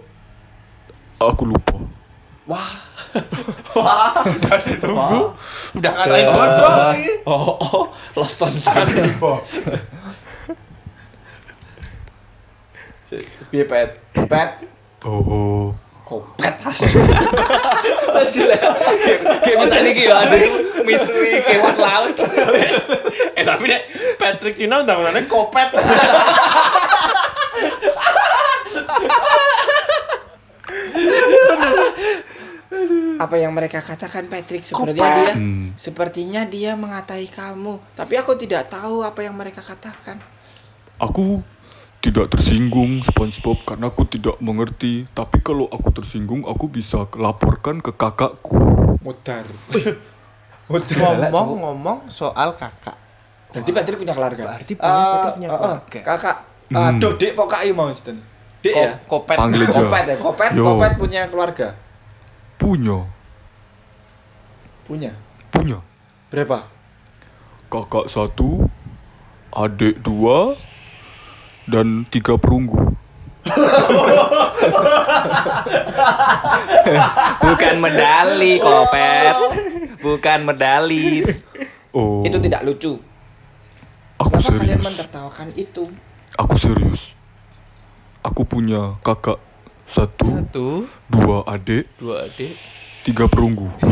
aku 1.22 1.42
lupa. 1.46 1.78
Wah. 2.50 2.82
Tunggu. 4.82 5.32
Udah 5.78 5.92
ngatain 5.94 6.26
bodoh. 6.26 6.70
Oh, 7.22 7.54
oh, 7.54 7.84
lost 8.18 8.42
on 8.42 8.52
Piye 13.46 13.64
pet? 13.64 14.02
Pet. 14.26 14.50
Oh, 15.06 15.70
Kopet 16.06 16.54
hasil. 16.62 17.02
Kayak 19.42 19.58
misalnya 19.58 19.90
gitu 19.90 20.14
ada 20.14 20.36
misui 20.86 21.42
kewan 21.42 21.76
laut. 21.76 22.14
eh 23.34 23.42
tapi 23.42 23.64
deh 23.66 23.80
Patrick 24.14 24.54
Cina 24.54 24.86
udah 24.86 24.94
mana 24.96 25.18
kopet. 25.26 25.74
Apa 33.16 33.40
yang 33.40 33.56
mereka 33.56 33.80
katakan 33.80 34.28
Patrick 34.28 34.62
sepertinya 34.62 35.08
dia 35.08 35.32
Hmm. 35.32 35.72
sepertinya 35.74 36.42
dia 36.44 36.72
mengatai 36.76 37.26
kamu. 37.26 37.80
Tapi 37.96 38.14
aku 38.14 38.36
tidak 38.36 38.68
tahu 38.68 39.00
apa 39.00 39.24
yang 39.24 39.34
mereka 39.34 39.60
katakan. 39.60 40.20
aku 40.96 41.44
tidak 41.98 42.26
tersinggung 42.28 43.02
SpongeBob 43.02 43.58
karena 43.64 43.88
aku 43.88 44.06
tidak 44.06 44.38
mengerti. 44.38 45.06
Tapi 45.10 45.40
kalau 45.40 45.66
aku 45.66 45.90
tersinggung, 45.92 46.44
aku 46.44 46.66
bisa 46.66 47.04
laporkan 47.12 47.78
ke 47.78 47.90
kakakku. 47.90 48.58
Mudar. 49.00 49.46
Ngomong-ngomong 50.66 52.06
soal 52.08 52.54
kakak. 52.54 52.94
Berarti 53.50 53.70
Patrick 53.70 53.98
punya 53.98 54.14
keluarga. 54.14 54.42
Berarti 54.50 54.72
punya- 54.74 54.90
Eh, 54.90 55.32
punya 55.32 55.48
eh, 55.48 55.52
eh, 55.52 55.56
keluarga. 55.56 56.00
Kakak. 56.02 56.36
Hmm. 56.66 56.98
Aduh, 56.98 57.12
Dik 57.14 57.32
pokai 57.32 57.70
mau 57.70 57.86
Sten. 57.90 58.18
Dek 58.58 58.74
ya? 58.74 58.90
Ko- 59.06 59.22
Kopet. 59.22 59.38
Panggil. 59.38 59.62
Kopet 59.64 60.04
ya, 60.04 60.16
kopet, 60.18 60.50
kopet 60.52 60.92
punya 60.98 61.22
keluarga. 61.30 61.68
Punya, 62.56 62.98
Punya. 64.82 65.12
punya. 65.52 65.78
Berapa? 66.26 66.66
Kakak 67.66 68.06
satu, 68.06 68.66
adik 69.52 70.00
dua, 70.00 70.56
dan 71.66 72.06
tiga 72.08 72.34
perunggu. 72.34 72.94
Bukan 77.38 77.74
medali, 77.78 78.58
kopet. 78.58 79.36
Bukan 79.98 80.38
medali. 80.44 81.22
Oh, 81.90 82.22
Itu 82.22 82.38
tidak 82.38 82.62
lucu. 82.62 82.98
aku 84.16 84.32
Kenapa 84.32 84.48
kalian 84.50 84.64
serius. 84.72 84.84
menertawakan 84.84 85.48
itu? 85.54 85.84
Aku 86.36 86.54
serius. 86.56 87.12
Aku 88.20 88.42
punya 88.42 88.96
kakak 89.00 89.38
satu, 89.86 90.26
Satu, 90.42 90.68
dua 91.06 91.46
adik, 91.46 91.86
dua 91.94 92.26
adik. 92.26 92.56
tiga 93.04 93.28
perunggu. 93.28 93.70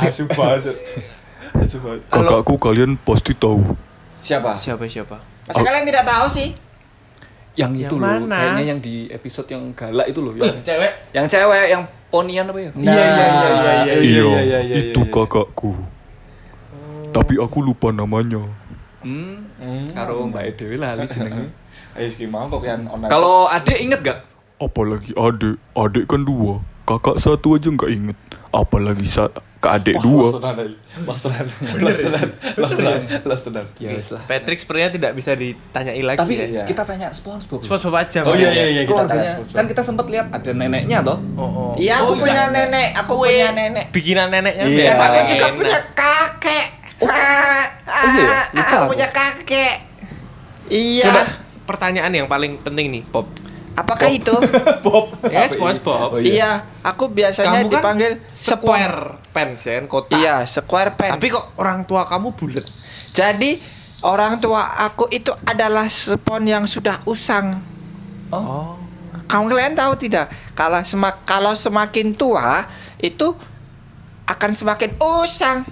Asu 0.00 0.24
banget. 0.26 0.74
Kakakku 2.10 2.54
kalian 2.56 2.96
pasti 3.00 3.32
tahu. 3.34 3.62
Siapa? 4.20 4.52
Siapa 4.54 4.84
siapa? 4.86 5.16
Masa 5.48 5.60
kalian 5.64 5.84
tidak 5.88 6.04
tahu 6.06 6.26
sih? 6.30 6.48
Yang 7.58 7.72
Yang 7.74 7.90
itu 7.90 7.94
loh, 7.98 8.30
kayaknya 8.30 8.64
yang 8.64 8.80
di 8.80 8.96
episode 9.10 9.48
yang 9.50 9.62
galak 9.74 10.06
itu 10.06 10.20
loh, 10.22 10.32
yang 10.38 10.62
Cewek. 10.62 10.92
yang 11.10 11.26
cewek 11.26 11.66
yang 11.66 11.82
ponian 12.08 12.46
apa 12.46 12.58
ya? 12.62 12.70
Iya, 12.78 12.94
iya, 12.94 13.26
iya, 13.26 13.96
iya, 13.98 14.58
Iya, 14.62 14.76
itu 14.86 15.00
kakakku. 15.10 15.74
Tapi 17.10 17.34
aku 17.42 17.58
lupa 17.60 17.90
namanya. 17.90 18.46
Hmm, 19.02 19.42
karo 19.90 20.28
Mbak 20.30 20.60
Dewi 20.60 20.76
lali 20.78 21.08
jenenge. 21.10 21.50
Ayo 21.98 22.06
ski 22.06 22.30
mangkok 22.30 22.62
yang 22.62 22.86
online. 22.86 23.10
Kalau 23.10 23.50
adik 23.50 23.78
inget 23.82 24.00
gak? 24.06 24.18
Apalagi 24.62 25.10
adik, 25.18 25.58
adik 25.74 26.04
kan 26.06 26.22
dua. 26.22 26.62
Kakak 26.86 27.18
satu 27.18 27.58
aja 27.58 27.66
nggak 27.66 27.90
inget. 27.90 28.18
Apalagi 28.54 29.06
sa 29.10 29.26
ke 29.60 29.68
adik 29.68 29.92
Wah, 29.92 30.02
dua. 30.02 30.24
Lost 30.24 30.34
tenan, 30.34 30.56
ayo. 30.56 30.72
Lost 31.04 31.22
tenan. 31.22 31.46
Lost 31.76 32.00
tenan. 32.00 32.28
Lost 32.56 32.74
tenan. 32.74 33.00
Lost 33.22 33.44
tenan. 33.44 33.66
Ya 33.76 33.88
wis 33.92 34.08
lah. 34.08 34.22
Patrick 34.24 34.56
sepertinya 34.56 34.90
tidak 34.90 35.12
bisa 35.12 35.32
ditanyai 35.34 36.00
lagi 36.00 36.16
Tapi 36.18 36.32
ya. 36.34 36.46
iya. 36.46 36.64
kita 36.64 36.82
tanya 36.82 37.12
SpongeBob. 37.12 37.60
SpongeBob 37.60 37.94
aja. 37.94 38.24
Oh 38.24 38.32
iya 38.32 38.48
iya 38.50 38.66
iya 38.70 38.82
kita 38.82 39.04
tanya. 39.04 39.30
Kan 39.44 39.64
kita 39.66 39.82
sempat 39.82 40.08
lihat 40.08 40.32
ada 40.32 40.50
neneknya 40.50 41.04
toh. 41.04 41.20
Oh, 41.34 41.44
oh. 41.44 41.72
Iya, 41.76 42.00
aku 42.00 42.16
Oh, 42.16 42.16
punya 42.18 42.48
iya. 42.48 42.54
nenek. 42.56 42.88
Aku 42.98 43.12
Kue. 43.14 43.28
punya 43.28 43.48
nenek. 43.52 43.84
Bikinan 43.92 44.26
neneknya 44.28 44.64
Iya. 44.64 44.72
biar 44.72 44.88
Dan 44.88 45.00
aku 45.02 45.20
juga 45.28 45.44
enak. 45.44 45.56
punya 45.56 45.78
kakek. 45.92 46.66
Ah, 47.00 47.64
ah, 47.86 48.02
iya? 48.10 48.38
Aku. 48.54 48.76
punya 48.88 49.08
kakek. 49.08 49.74
Iya. 50.66 51.04
Coba 51.04 51.22
pertanyaan 51.66 52.12
yang 52.14 52.26
paling 52.26 52.56
penting 52.58 52.88
nih, 52.88 53.02
Pop. 53.04 53.28
Apakah 53.78 54.08
itu? 54.10 54.34
Ya, 55.30 55.46
SpongeBob. 55.46 56.16
Oh, 56.16 56.18
iya. 56.18 56.66
aku 56.82 57.06
biasanya 57.12 57.62
Kamu 57.62 57.70
kan 57.70 57.72
dipanggil 57.78 58.12
square 58.34 59.22
pants 59.30 59.68
ya, 59.68 59.78
kotak. 59.86 60.18
Iya, 60.18 60.42
square 60.48 60.98
pants. 60.98 61.14
Tapi 61.14 61.26
kok 61.30 61.54
orang 61.60 61.86
tua 61.86 62.02
kamu 62.08 62.34
bulat? 62.34 62.66
Jadi 63.14 63.60
orang 64.02 64.42
tua 64.42 64.74
aku 64.80 65.06
itu 65.12 65.30
adalah 65.46 65.86
spon 65.86 66.48
yang 66.48 66.64
sudah 66.66 66.98
usang. 67.06 67.62
Oh. 68.34 68.74
Kamu 69.30 69.46
kalian 69.46 69.78
tahu 69.78 69.94
tidak? 69.94 70.26
Kalau 70.58 70.82
semak 70.82 71.22
kalau 71.22 71.54
semakin 71.54 72.10
tua 72.18 72.66
itu 72.98 73.36
akan 74.26 74.50
semakin 74.54 74.98
usang. 74.98 75.62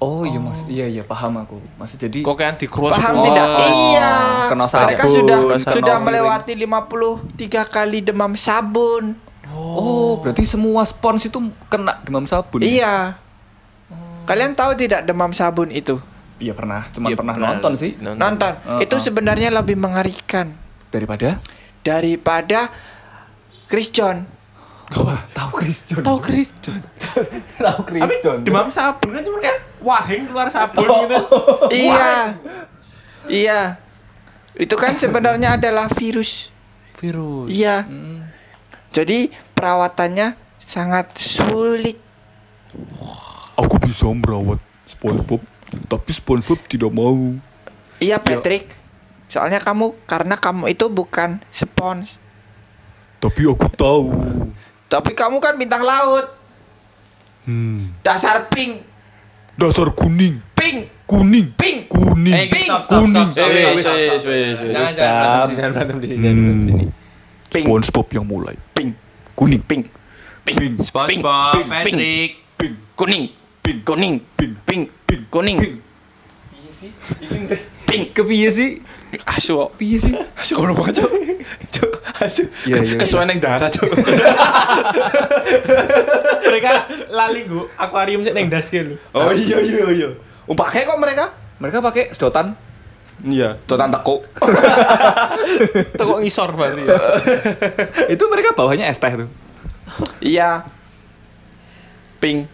Oh 0.00 0.24
iya 0.24 0.40
mas, 0.40 0.64
iya 0.64 0.88
iya 0.88 1.04
paham 1.04 1.36
aku. 1.44 1.60
Mas 1.76 1.92
jadi 1.92 2.24
Kok 2.24 2.32
kayak 2.32 2.56
di 2.56 2.64
cross 2.64 2.96
Paham 2.96 3.20
tidak? 3.20 3.46
Iya. 3.68 4.12
Kena 4.48 4.64
Mereka 4.64 5.04
sabun, 5.04 5.16
sudah 5.20 5.38
kena 5.44 5.72
sudah 5.76 5.96
melewati 6.00 6.52
53 6.56 7.68
kali 7.68 7.98
demam 8.00 8.32
sabun. 8.32 9.12
Oh, 9.52 10.16
berarti 10.24 10.48
semua 10.48 10.88
spons 10.88 11.28
itu 11.28 11.36
kena 11.68 12.00
demam 12.00 12.24
sabun. 12.24 12.64
ya? 12.64 12.68
Iya. 12.72 12.94
Kalian 14.24 14.56
tahu 14.56 14.72
tidak 14.80 15.04
demam 15.04 15.36
sabun 15.36 15.68
itu? 15.68 16.00
Iya 16.40 16.56
pernah, 16.56 16.88
cuma 16.88 17.12
Iya, 17.12 17.20
pernah 17.20 17.36
pernah 17.36 17.52
nonton 17.52 17.72
sih. 17.76 18.00
Nonton. 18.00 18.52
Uh, 18.64 18.80
Itu 18.80 18.96
uh. 18.96 19.02
sebenarnya 19.04 19.52
lebih 19.52 19.76
mengerikan 19.76 20.56
Daripada 20.88 21.38
daripada 21.84 22.72
Chris 23.68 23.92
John. 23.92 24.24
Wah, 24.90 25.22
tahu 25.30 25.62
Chris 25.62 25.86
John. 25.86 26.02
Tahu 26.02 26.18
Chris 26.18 26.50
John. 26.58 26.82
tahu 27.62 27.80
Chris 27.86 28.02
Tapi 28.02 28.14
John. 28.18 28.38
demam 28.42 28.66
sabun 28.74 29.14
kan 29.14 29.22
cuma 29.22 29.38
kayak 29.38 29.58
wahing 29.78 30.22
keluar 30.26 30.50
sabun 30.50 30.82
gitu. 31.06 31.18
Iya. 31.86 32.34
Iya. 33.30 33.60
Itu 34.58 34.74
kan 34.74 34.98
sebenarnya 34.98 35.54
adalah 35.54 35.86
virus. 35.94 36.50
Virus. 36.98 37.48
Iya. 37.54 37.86
Hmm. 37.86 38.26
Jadi 38.90 39.30
perawatannya 39.54 40.34
sangat 40.58 41.14
sulit. 41.14 42.02
Aku 43.54 43.78
bisa 43.78 44.10
merawat 44.10 44.58
SpongeBob, 44.90 45.42
tapi 45.86 46.10
SpongeBob 46.10 46.58
tidak 46.66 46.90
mau. 46.90 47.38
Iya 48.02 48.18
Patrick. 48.18 48.74
Soalnya 49.30 49.62
kamu 49.62 49.94
karena 50.10 50.34
kamu 50.34 50.74
itu 50.74 50.90
bukan 50.90 51.38
spons. 51.54 52.18
Tapi 53.22 53.46
aku 53.46 53.68
tahu. 53.70 54.06
Tapi 54.90 55.14
kamu 55.14 55.38
kan 55.38 55.54
bintang 55.54 55.86
laut. 55.86 56.26
Hmm. 57.46 57.94
Dasar 58.02 58.50
pink. 58.50 58.82
Dasar 59.54 59.92
kuning, 59.94 60.42
Pink. 60.56 60.88
kuning, 61.04 61.52
Pink. 61.54 61.86
kuning. 61.86 62.32
Eh, 62.34 62.48
Pink. 62.48 62.64
stop, 62.66 62.88
stop, 62.88 63.04
stop, 63.06 63.28
stop, 63.30 63.46
Eh, 63.46 63.76
stop, 63.76 63.92
stop, 63.92 64.18
wes, 64.24 64.56
Jangan 64.58 64.90
wes. 64.90 64.96
jangan 64.98 65.10
berantem 65.14 65.46
di 65.46 65.46
sini, 65.46 65.56
jangan 65.60 65.72
berantem 65.72 65.96
di 66.00 66.06
sini, 66.06 66.20
jangan 66.20 66.36
berantem 66.36 66.58
di 66.58 66.66
sini. 66.66 66.84
Pink. 67.50 67.64
SpongeBob 67.66 68.06
yang 68.10 68.26
mulai. 68.26 68.56
Pink. 68.72 68.90
Kuning, 69.36 69.62
Pink. 69.62 69.84
pink, 70.42 70.74
SpongeBob, 70.80 71.54
Pink. 71.54 71.68
Patrick. 71.68 72.30
pink, 72.56 72.74
Kuning. 72.96 73.24
pink, 73.62 73.78
Kuning. 73.84 74.14
pink, 74.34 74.52
Pink. 74.64 74.84
pink, 75.06 75.22
Kuning. 75.30 75.58
Pink 77.84 78.04
kepiye 78.14 78.48
sih? 78.48 78.70
Asu. 79.26 79.58
kok. 79.58 79.70
Piye 79.74 79.98
sih? 79.98 80.14
Asu 80.38 80.54
kalau 80.58 80.74
banget 80.74 81.02
cok. 81.02 81.10
Cok, 81.70 81.92
asu. 82.22 82.42
Iya, 82.66 82.76
iya, 82.82 82.96
Kesuwen 82.98 83.30
yang 83.30 83.40
darah 83.42 83.70
cok. 83.70 83.90
Mereka 86.46 86.70
lali 87.10 87.40
gua 87.46 87.66
akuarium 87.74 88.22
sih 88.22 88.30
neng 88.30 88.46
das 88.46 88.70
gitu. 88.70 88.94
Oh 89.14 89.34
iya 89.34 89.58
iya 89.58 89.86
iya. 89.90 90.08
Pakai 90.50 90.86
kok 90.86 90.98
mereka? 90.98 91.34
Mereka 91.58 91.82
pakai 91.82 92.14
sedotan. 92.14 92.54
Iya, 93.20 93.60
totan 93.68 93.92
teko. 93.92 94.24
Itu 95.92 96.02
kok 96.02 96.18
ngisor 96.24 96.56
berarti 96.56 96.82
ya. 96.88 96.96
itu 98.16 98.24
mereka 98.32 98.56
bawahnya 98.56 98.88
es 98.88 98.96
teh 98.96 99.12
tuh. 99.12 99.28
Iya. 100.24 100.64
Pink. 102.22 102.48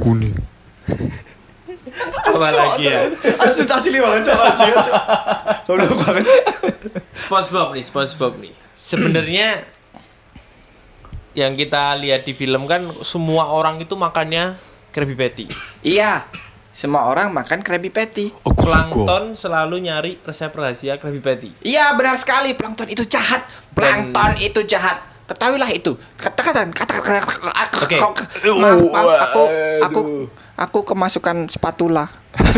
kuning. 0.00 0.34
Apa 1.98 2.48
lagi 2.54 2.84
ya? 2.88 3.10
Asu 3.42 3.66
banget 3.66 4.22
cok. 4.30 4.40
Asu 4.40 4.64
cok. 4.70 4.94
Goblok 5.66 5.92
banget. 6.02 6.26
SpongeBob 7.14 7.68
nih, 7.76 7.84
SpongeBob 7.84 8.32
nih. 8.40 8.52
Sebenarnya 8.74 9.48
yang 11.38 11.54
kita 11.54 11.94
lihat 12.00 12.26
di 12.26 12.34
film 12.34 12.66
kan 12.66 12.82
semua 13.06 13.54
orang 13.54 13.78
itu 13.78 13.94
makannya 13.94 14.58
Krabby 14.90 15.14
Patty. 15.14 15.46
Iya. 15.86 16.26
Semua 16.74 17.06
orang 17.06 17.30
makan 17.30 17.60
Krabby 17.60 17.92
Patty. 17.92 18.32
Aku 18.42 18.56
suka. 18.56 18.66
Plankton 18.66 19.24
selalu 19.36 19.84
nyari 19.84 20.16
resep 20.24 20.50
rahasia 20.50 20.96
Krabby 20.96 21.20
Patty. 21.22 21.50
Iya 21.62 21.94
benar 21.94 22.16
sekali 22.16 22.56
plankton 22.56 22.88
itu 22.90 23.04
jahat. 23.06 23.46
Plankton 23.76 24.40
itu 24.40 24.64
jahat. 24.66 25.06
Ketahuilah 25.30 25.70
itu. 25.70 25.94
Katakan 26.18 26.74
kata 26.74 26.94
kata 26.98 27.22
Oke. 27.86 27.98
Maaf, 28.58 28.80
maaf, 28.90 29.08
aku 29.30 29.42
aku 29.84 30.00
aku 30.60 30.84
kemasukan 30.84 31.48
spatula. 31.48 32.12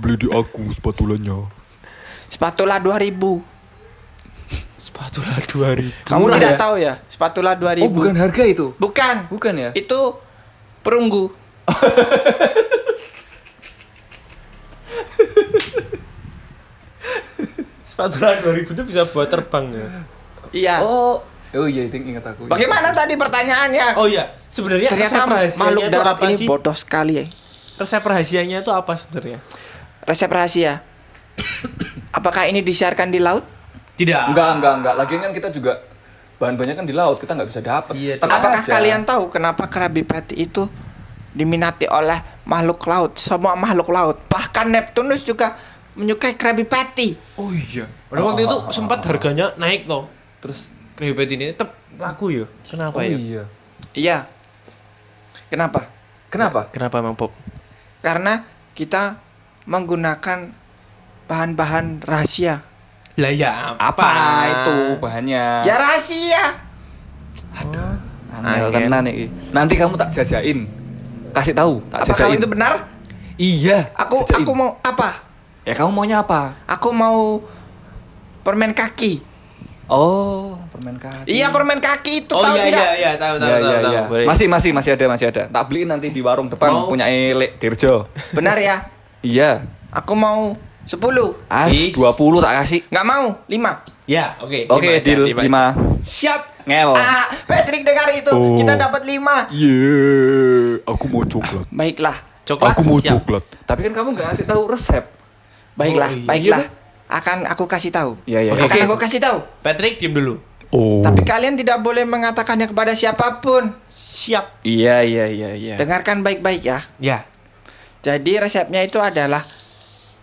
Beli 0.00 0.16
di 0.26 0.28
aku 0.28 0.66
spatulanya. 0.74 1.46
Spatula 2.26 2.82
2000. 2.82 3.14
Spatula 4.74 5.38
2000. 5.38 6.02
Kamu 6.08 6.24
Murah 6.26 6.42
tidak 6.42 6.50
ya? 6.50 6.58
tahu 6.58 6.74
ya? 6.82 6.98
Spatula 7.06 7.54
2000. 7.54 7.86
Oh, 7.86 7.94
bukan 7.94 8.18
harga 8.18 8.42
itu. 8.42 8.74
Bukan. 8.74 9.30
Bukan 9.30 9.54
ya? 9.54 9.70
Itu 9.78 10.18
perunggu. 10.82 11.30
Spatula 17.86 18.42
2000 18.42 18.74
itu 18.74 18.82
bisa 18.82 19.06
buat 19.12 19.28
terbang 19.30 19.70
ya. 19.70 20.02
Iya. 20.50 20.82
Oh, 20.82 21.22
oh 21.54 21.66
iya, 21.66 21.82
itu 21.86 21.96
ingat 21.98 22.24
aku. 22.24 22.46
Bagaimana 22.46 22.94
tadi 22.94 23.14
pertanyaannya? 23.18 23.98
Oh 23.98 24.06
iya, 24.06 24.38
sebenarnya 24.46 24.90
Ternyata 24.90 25.14
resep 25.14 25.26
rahasianya 25.26 25.60
makhluk 25.64 25.82
itu 25.82 25.90
darat 25.92 26.16
apa 26.16 26.24
ini 26.26 26.34
sih? 26.36 26.46
bodoh 26.46 26.76
sekali 26.76 27.12
ya. 27.18 27.24
Resep 27.80 28.02
rahasianya 28.04 28.56
itu 28.62 28.70
apa 28.70 28.92
sebenarnya? 28.94 29.38
Resep 30.06 30.30
rahasia. 30.30 30.72
Apakah 32.10 32.46
ini 32.50 32.60
disiarkan 32.60 33.08
di 33.10 33.18
laut? 33.22 33.46
Tidak. 33.96 34.32
Enggak, 34.32 34.48
enggak, 34.58 34.72
enggak. 34.82 34.94
Lagian 34.96 35.20
kan 35.28 35.32
kita 35.32 35.48
juga 35.52 35.72
bahan-bahannya 36.40 36.76
kan 36.76 36.86
di 36.88 36.94
laut, 36.96 37.20
kita 37.20 37.36
nggak 37.36 37.48
bisa 37.52 37.60
dapat. 37.60 37.92
Iya, 37.92 38.16
Apakah 38.16 38.64
aja. 38.64 38.70
kalian 38.80 39.04
tahu 39.04 39.28
kenapa 39.28 39.68
Krabby 39.68 40.02
Patty 40.08 40.48
itu 40.48 40.64
diminati 41.36 41.84
oleh 41.84 42.16
makhluk 42.48 42.80
laut? 42.88 43.20
Semua 43.20 43.52
makhluk 43.54 43.92
laut. 43.92 44.16
Bahkan 44.24 44.72
Neptunus 44.72 45.20
juga 45.22 45.52
menyukai 46.00 46.34
Krabby 46.40 46.64
Patty. 46.64 47.12
Oh 47.36 47.52
iya. 47.52 47.84
Pada 48.08 48.24
waktu 48.24 48.48
itu 48.48 48.56
sempat 48.72 49.04
harganya 49.04 49.52
naik 49.60 49.84
loh. 49.84 50.08
Terus 50.40 50.72
Patty 51.00 51.34
ini 51.40 51.56
tetap 51.56 51.72
laku 51.96 52.28
ya. 52.28 52.44
Kenapa 52.68 53.00
oh 53.00 53.02
ya? 53.02 53.16
iya. 53.16 53.42
Iya. 53.96 54.18
Kenapa? 55.48 55.88
Kenapa? 56.28 56.68
Kenapa 56.70 57.00
emang 57.00 57.16
Pop? 57.16 57.32
Karena 58.04 58.44
kita 58.76 59.16
menggunakan 59.64 60.52
bahan-bahan 61.26 62.04
rahasia. 62.04 62.62
Lah 63.18 63.32
ya 63.34 63.74
Apa 63.76 64.08
itu 64.46 64.76
bahannya? 65.02 65.66
Ya 65.66 65.74
rahasia. 65.80 66.44
Angel 67.50 67.90
Angel. 68.30 68.70
tenan 68.70 69.04
iki. 69.10 69.26
Nanti 69.50 69.74
kamu 69.74 69.98
tak 69.98 70.14
jajain. 70.14 70.68
Kasih 71.30 71.54
tahu, 71.54 71.82
tak 71.90 72.06
Apakah 72.06 72.26
jajain. 72.30 72.38
itu 72.38 72.46
benar? 72.46 72.72
Iya. 73.36 73.90
Aku 73.98 74.22
jajain. 74.22 74.46
aku 74.46 74.52
mau 74.54 74.70
apa? 74.80 75.22
Ya 75.66 75.74
kamu 75.76 75.90
maunya 75.92 76.22
apa? 76.22 76.56
Aku 76.66 76.94
mau 76.94 77.42
permen 78.40 78.72
kaki. 78.72 79.20
Oh, 79.90 80.54
permen 80.70 80.94
kaki. 80.96 81.26
Iya 81.26 81.50
permen 81.50 81.78
kaki 81.78 82.22
itu 82.22 82.30
Oh 82.30 82.38
tahu 82.38 82.54
iya 82.54 82.64
tidak? 82.64 82.78
iya 82.78 82.90
iya 82.94 83.10
tahu 83.12 83.34
tahu 83.36 83.44
Iya, 83.44 83.56
tahu 83.56 83.66
iya, 83.66 83.74
tahu. 83.76 83.90
iya. 83.90 84.02
Boleh. 84.06 84.24
Masih, 84.24 84.46
masih, 84.46 84.70
masih 84.70 84.90
ada, 84.94 85.04
masih 85.04 85.26
ada. 85.28 85.42
Tak 85.48 85.62
beliin 85.66 85.88
nanti 85.88 86.08
di 86.08 86.20
warung 86.20 86.46
depan 86.46 86.70
Mau? 86.70 86.86
punya 86.86 87.04
Elek 87.04 87.58
Dirjo. 87.58 88.06
Benar 88.30 88.54
ya? 88.56 88.86
Iya. 89.20 89.66
Aku 89.90 90.14
mau 90.14 90.54
10 90.82 90.94
As 91.44 91.70
Is. 91.70 91.90
20 91.92 92.38
tak 92.38 92.54
kasih. 92.56 92.80
Nggak 92.86 93.04
mau 93.04 93.26
5 93.44 94.06
Ya, 94.06 94.34
oke. 94.38 94.66
Oke, 94.68 94.86
lima 94.86 94.94
aja, 94.96 95.02
deal 95.04 95.22
lima 95.24 95.42
aja. 95.68 95.70
5. 95.74 96.02
Siap. 96.02 96.40
Ngel. 96.62 96.90
Ah, 96.92 97.26
Patrick 97.44 97.82
dengar 97.82 98.06
itu. 98.10 98.30
Oh. 98.30 98.54
Kita 98.54 98.74
dapat 98.76 99.02
5 99.02 99.50
Yeah, 99.50 100.82
aku 100.84 101.04
mau 101.06 101.22
coklat. 101.22 101.66
Baiklah. 101.68 102.16
Coklat. 102.42 102.70
Aku 102.70 102.82
mau 102.82 102.98
siap. 102.98 103.18
coklat. 103.18 103.42
Tapi 103.64 103.80
kan 103.86 103.92
kamu 103.92 104.08
nggak 104.12 104.26
ngasih 104.28 104.46
tahu 104.46 104.62
resep. 104.66 105.04
Baiklah, 105.72 106.08
Oh, 106.08 106.16
iya. 106.16 106.26
baiklah. 106.26 106.60
Iya, 106.60 106.78
Akan 107.10 107.42
aku 107.42 107.66
kasih 107.66 107.90
tahu. 107.90 108.14
Iya, 108.22 108.46
iya. 108.46 108.50
Oke. 108.54 108.78
aku 108.78 108.94
kasih 108.96 109.18
tahu. 109.18 109.42
Patrick 109.60 109.98
diam 109.98 110.14
dulu. 110.14 110.38
Oh. 110.70 111.02
Tapi 111.02 111.26
kalian 111.26 111.58
tidak 111.58 111.82
boleh 111.82 112.06
mengatakannya 112.06 112.70
kepada 112.70 112.94
siapa 112.94 113.42
pun. 113.42 113.74
Siap. 113.90 114.62
Iya, 114.62 115.02
iya, 115.02 115.26
iya, 115.26 115.50
iya. 115.58 115.74
Dengarkan 115.74 116.22
baik-baik 116.22 116.62
ya. 116.62 116.86
Ya. 117.02 117.26
Jadi 118.00 118.38
resepnya 118.38 118.80
itu 118.80 119.02
adalah 119.02 119.42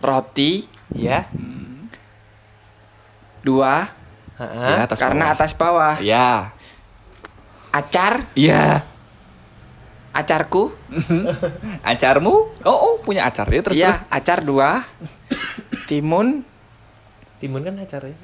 roti 0.00 0.64
Ya. 0.96 1.28
dua 3.44 3.92
Heeh. 4.40 4.74
Ya, 4.78 4.86
atas 4.86 4.98
karena 4.98 5.24
bawah. 5.28 5.34
atas 5.36 5.52
bawah. 5.52 5.94
Iya. 6.00 6.30
Acar, 7.68 8.32
Iya. 8.32 8.86
acarku. 10.14 10.72
Acarmu? 11.90 12.56
Oh, 12.64 12.72
oh, 12.72 12.94
punya 13.04 13.28
acar 13.28 13.44
ya 13.50 13.60
terus 13.60 13.76
terus. 13.76 13.84
Iya, 13.84 14.08
acar 14.08 14.40
dua. 14.40 14.82
Timun. 15.84 16.42
Timun 17.38 17.62
kan 17.62 17.74
acaranya. 17.78 18.18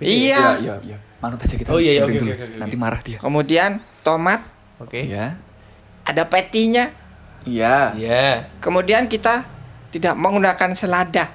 Iya. 0.00 0.56
iya, 0.60 0.74
iya. 0.80 0.96
Manut 1.20 1.36
aja 1.40 1.52
kita. 1.52 1.68
Oh, 1.68 1.80
iya, 1.80 2.00
iya, 2.00 2.02
oke, 2.08 2.16
oke, 2.16 2.32
oke, 2.32 2.44
oke. 2.48 2.58
Nanti 2.60 2.76
marah 2.80 3.00
dia. 3.04 3.18
Kemudian 3.20 3.84
tomat, 4.00 4.40
Oke. 4.80 5.04
Iya. 5.04 5.36
ada 6.08 6.22
petinya. 6.32 6.88
Iya. 7.44 7.92
Iya. 7.92 8.48
Kemudian 8.64 9.12
kita 9.12 9.44
tidak 9.92 10.16
menggunakan 10.16 10.72
selada. 10.72 11.28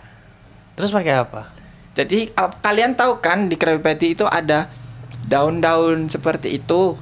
Terus 0.74 0.90
pakai 0.90 1.14
apa? 1.22 1.54
Jadi 1.96 2.34
kalian 2.36 2.98
tahu 2.98 3.22
kan 3.24 3.48
di 3.48 3.56
Krabby 3.56 3.80
Patty 3.80 4.18
itu 4.18 4.26
ada 4.28 4.68
daun-daun 5.30 6.10
seperti 6.10 6.58
itu. 6.58 6.98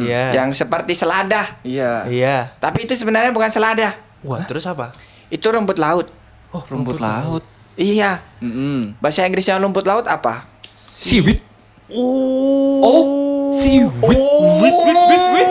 Iya. 0.00 0.32
yang 0.40 0.56
seperti 0.56 0.96
selada. 0.96 1.60
Iya. 1.62 2.08
Iya. 2.08 2.36
Tapi 2.56 2.88
itu 2.88 2.96
sebenarnya 2.96 3.30
bukan 3.30 3.52
selada. 3.52 3.92
Wah, 4.24 4.40
terus 4.48 4.64
apa? 4.64 4.96
Itu 5.28 5.52
rumput 5.52 5.76
laut. 5.76 6.08
Oh, 6.50 6.64
rumput 6.64 6.96
laut. 6.96 7.44
Iya. 7.74 8.22
Mm-mm. 8.38 8.94
Bahasa 8.98 9.24
Inggrisnya 9.24 9.58
rumput 9.58 9.82
laut 9.82 10.06
apa? 10.06 10.46
Siwit. 10.64 11.42
Oh, 11.88 13.52
siwit. 13.52 13.90
Wit 14.00 14.76
wit 14.80 15.00
wit 15.04 15.24
wit. 15.32 15.50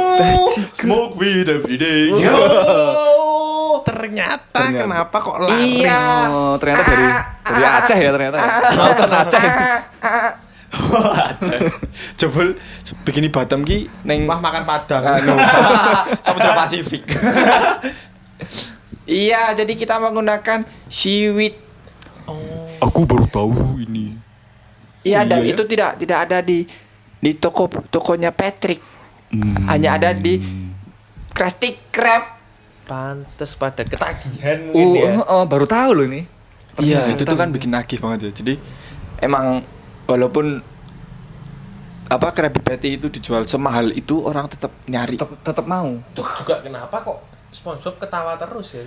Smoke 0.74 1.16
weed 1.16 1.48
every 1.48 1.76
day. 1.76 2.12
Oh, 2.14 3.84
ternyata, 3.84 4.48
Ternyata. 4.64 4.84
kenapa 4.84 5.18
kok 5.18 5.38
laris? 5.42 5.84
Iya. 5.84 6.00
Oh, 6.30 6.56
ternyata 6.56 6.84
dari 6.86 7.08
dari 7.44 7.64
Aceh 7.66 7.98
ya 7.98 8.12
ternyata. 8.12 8.38
ya. 8.38 8.48
Lautan 8.72 9.12
Aceh. 9.14 9.44
Jebul 12.16 12.58
bikini 13.04 13.30
Batam 13.30 13.62
ki 13.62 13.86
neng 14.04 14.26
Wah 14.26 14.40
makan 14.40 14.64
padang. 14.64 15.04
anu 15.04 15.36
Samudra 16.26 16.52
Pasifik. 16.56 17.04
Iya, 19.04 19.52
jadi 19.54 19.74
kita 19.76 20.00
menggunakan 20.00 20.64
seaweed. 20.88 21.60
Aku 22.84 23.08
baru 23.08 23.26
tahu 23.28 23.80
ini. 23.84 24.16
Iya, 25.04 25.28
dan 25.28 25.44
iya 25.44 25.52
ya? 25.52 25.54
itu 25.56 25.64
tidak 25.68 25.90
tidak 26.00 26.18
ada 26.30 26.38
di 26.40 26.64
di 27.20 27.32
toko 27.36 27.68
tokonya 27.92 28.32
Patrick. 28.32 28.80
Hmm. 29.32 29.68
Hanya 29.68 30.00
ada 30.00 30.10
di 30.16 30.40
Krusty 31.32 31.76
Krab. 31.92 32.40
Pantes 32.84 33.56
pada 33.56 33.88
ketagihan 33.88 34.76
Oh, 34.76 34.92
mungkin 34.92 35.16
ya. 35.16 35.24
oh, 35.24 35.44
baru 35.48 35.64
tahu 35.64 35.90
loh 35.96 36.06
ini. 36.08 36.28
Iya, 36.84 37.16
itu 37.16 37.24
tuh 37.24 37.40
kan 37.40 37.48
bikin 37.48 37.72
nagih 37.72 38.04
banget 38.04 38.28
ya. 38.28 38.32
Jadi 38.44 38.54
emang 39.24 39.64
walaupun 40.04 40.60
apa 42.12 42.28
Krabby 42.36 42.60
Patty 42.60 43.00
itu 43.00 43.08
dijual 43.08 43.48
semahal 43.48 43.96
itu 43.96 44.20
orang 44.22 44.52
tetap 44.52 44.76
nyari. 44.86 45.16
Tetap 45.16 45.32
tetap 45.42 45.66
mau. 45.66 45.96
Cuk, 46.12 46.28
juga 46.44 46.60
kenapa 46.60 47.00
kok 47.00 47.20
SpongeBob 47.56 47.96
ketawa 48.04 48.36
terus 48.36 48.76
ya? 48.76 48.84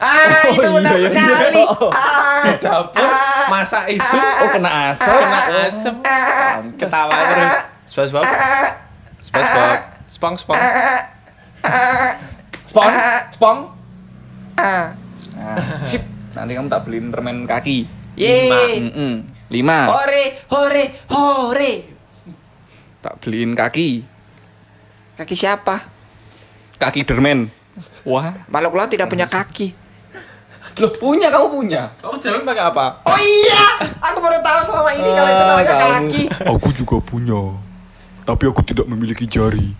Ah, 0.00 0.48
itu 0.48 0.64
benar 0.64 0.96
iya, 0.96 0.98
iya. 0.98 1.08
sekali. 1.12 1.62
Oh. 1.62 1.92
Ah, 1.92 2.40
Di 2.40 2.52
dapur 2.56 3.04
masak 3.46 3.84
itu 3.86 4.16
Oh, 4.16 4.48
kena 4.48 4.70
asap. 4.88 5.12
kena 5.12 5.40
asem 5.68 5.94
ketawa 6.80 7.12
terus. 7.12 7.54
SpongeBob. 7.84 8.24
SpongeBob. 9.20 9.76
Spong 10.08 10.34
spong. 10.34 10.58
Spong, 12.66 12.92
spong. 13.30 13.58
ah. 14.56 14.96
Sip. 15.84 16.02
Nanti 16.32 16.52
kamu 16.54 16.66
tak 16.66 16.82
beliin 16.82 17.10
permen 17.10 17.44
kaki. 17.44 17.84
Yeay. 18.16 18.80
Mm-mm. 18.80 19.14
Lima. 19.50 19.84
Hore, 19.86 20.24
hore, 20.48 20.84
hore. 21.10 21.72
Tak 23.00 23.20
beliin 23.20 23.52
kaki. 23.52 24.06
Kaki 25.14 25.34
siapa? 25.34 25.84
Kaki 26.78 27.02
dermen. 27.02 27.50
Wah. 28.02 28.32
Makhluk 28.46 28.74
laut 28.74 28.88
tidak 28.88 29.10
punya 29.10 29.26
kaki. 29.26 29.76
Loh, 30.76 30.92
punya 30.92 31.28
kamu 31.28 31.46
punya. 31.50 31.82
Kamu 31.96 32.16
jalan 32.16 32.40
pakai 32.42 32.64
apa? 32.64 32.86
Oh 33.02 33.18
iya, 33.18 33.64
aku 33.98 34.18
baru 34.18 34.38
tahu 34.38 34.60
selama 34.62 34.90
ini 34.92 35.10
kalau 35.10 35.28
itu 35.28 35.44
namanya 35.44 35.66
Ah, 35.66 35.78
kamu. 35.78 35.92
kaki. 36.06 36.22
Aku 36.46 36.68
juga 36.72 36.96
punya. 37.00 37.40
Tapi 38.22 38.44
aku 38.46 38.60
tidak 38.62 38.86
memiliki 38.86 39.24
jari. 39.24 39.74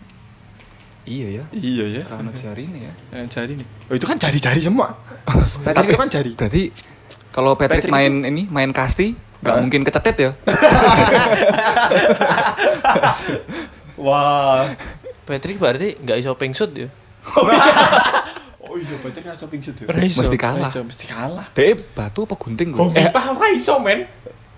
Iya 1.03 1.41
ya. 1.41 1.45
Iya 1.51 1.85
ya. 1.91 2.03
Anak 2.09 2.35
jari 2.35 2.65
ini 2.65 2.85
ya. 2.85 2.93
Eh, 3.13 3.25
jari 3.27 3.55
nih. 3.55 3.67
Oh, 3.87 3.95
itu 3.95 4.05
kan 4.05 4.17
jari-jari 4.17 4.61
semua. 4.61 4.93
Patrick 5.65 5.89
itu 5.89 5.99
kan 5.99 6.11
jari. 6.11 6.31
Berarti 6.35 6.63
kalau 7.31 7.55
Patrick, 7.55 7.87
Patrick 7.87 7.95
main 7.95 8.13
ini 8.25 8.43
main 8.47 8.71
kasti 8.71 9.15
nggak 9.41 9.55
Hah? 9.57 9.63
mungkin 9.63 9.81
kecetet 9.83 10.17
ya. 10.19 10.31
Wah. 13.97 14.69
Patrick 15.25 15.57
berarti 15.57 15.95
nggak 15.97 16.17
iso 16.19 16.35
pengsut 16.35 16.75
ya? 16.75 16.89
Oh 17.37 17.47
iya, 17.53 17.63
Patrick 18.85 19.25
kan 19.25 19.37
shopping. 19.37 19.61
Mesti 19.61 20.37
kalah. 20.39 20.71
Iso, 20.71 20.81
Mesti 20.85 21.05
kalah. 21.09 21.47
Dek 21.53 21.95
batu 21.97 22.25
apa 22.25 22.35
gunting 22.37 22.73
Oh, 22.77 22.89
gue? 22.89 22.99
Eh, 23.01 23.09
Mipah 23.09 23.25
ora 23.35 23.49
iso 23.53 23.77
men. 23.81 24.07